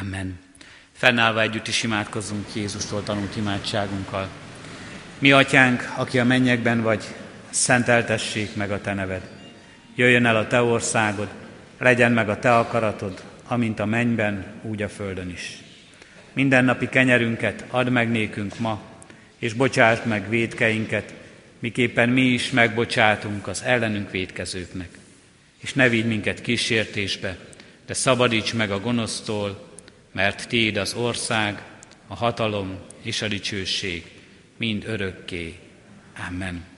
Amen. 0.00 0.38
Fennállva 0.92 1.40
együtt 1.40 1.68
is 1.68 1.82
imádkozzunk 1.82 2.54
Jézustól 2.54 3.02
tanult 3.02 3.36
imádságunkkal. 3.36 4.28
Mi 5.18 5.32
atyánk, 5.32 5.92
aki 5.96 6.18
a 6.18 6.24
mennyekben 6.24 6.82
vagy, 6.82 7.04
szenteltessék 7.50 8.56
meg 8.56 8.70
a 8.70 8.80
te 8.80 8.94
neved. 8.94 9.30
Jöjjön 9.94 10.26
el 10.26 10.36
a 10.36 10.46
te 10.46 10.62
országod, 10.62 11.28
legyen 11.78 12.12
meg 12.12 12.28
a 12.28 12.38
te 12.38 12.56
akaratod, 12.56 13.24
amint 13.46 13.78
a 13.78 13.84
mennyben, 13.84 14.44
úgy 14.62 14.82
a 14.82 14.88
földön 14.88 15.30
is. 15.30 15.58
Mindennapi 16.32 16.88
kenyerünket 16.88 17.64
add 17.70 17.90
meg 17.90 18.10
nékünk 18.10 18.58
ma, 18.58 18.82
és 19.38 19.52
bocsásd 19.52 20.06
meg 20.06 20.28
védkeinket, 20.28 21.14
miképpen 21.58 22.08
mi 22.08 22.22
is 22.22 22.50
megbocsátunk 22.50 23.46
az 23.46 23.62
ellenünk 23.62 24.10
védkezőknek. 24.10 24.88
És 25.58 25.72
ne 25.72 25.88
vigy 25.88 26.06
minket 26.06 26.40
kísértésbe, 26.40 27.38
de 27.86 27.94
szabadíts 27.94 28.54
meg 28.54 28.70
a 28.70 28.80
gonosztól, 28.80 29.74
mert 30.12 30.48
Tiéd 30.48 30.76
az 30.76 30.94
ország, 30.94 31.62
a 32.06 32.14
hatalom 32.14 32.78
és 33.02 33.22
a 33.22 33.28
dicsőség 33.28 34.04
mind 34.56 34.84
örökké. 34.86 35.54
Amen. 36.28 36.75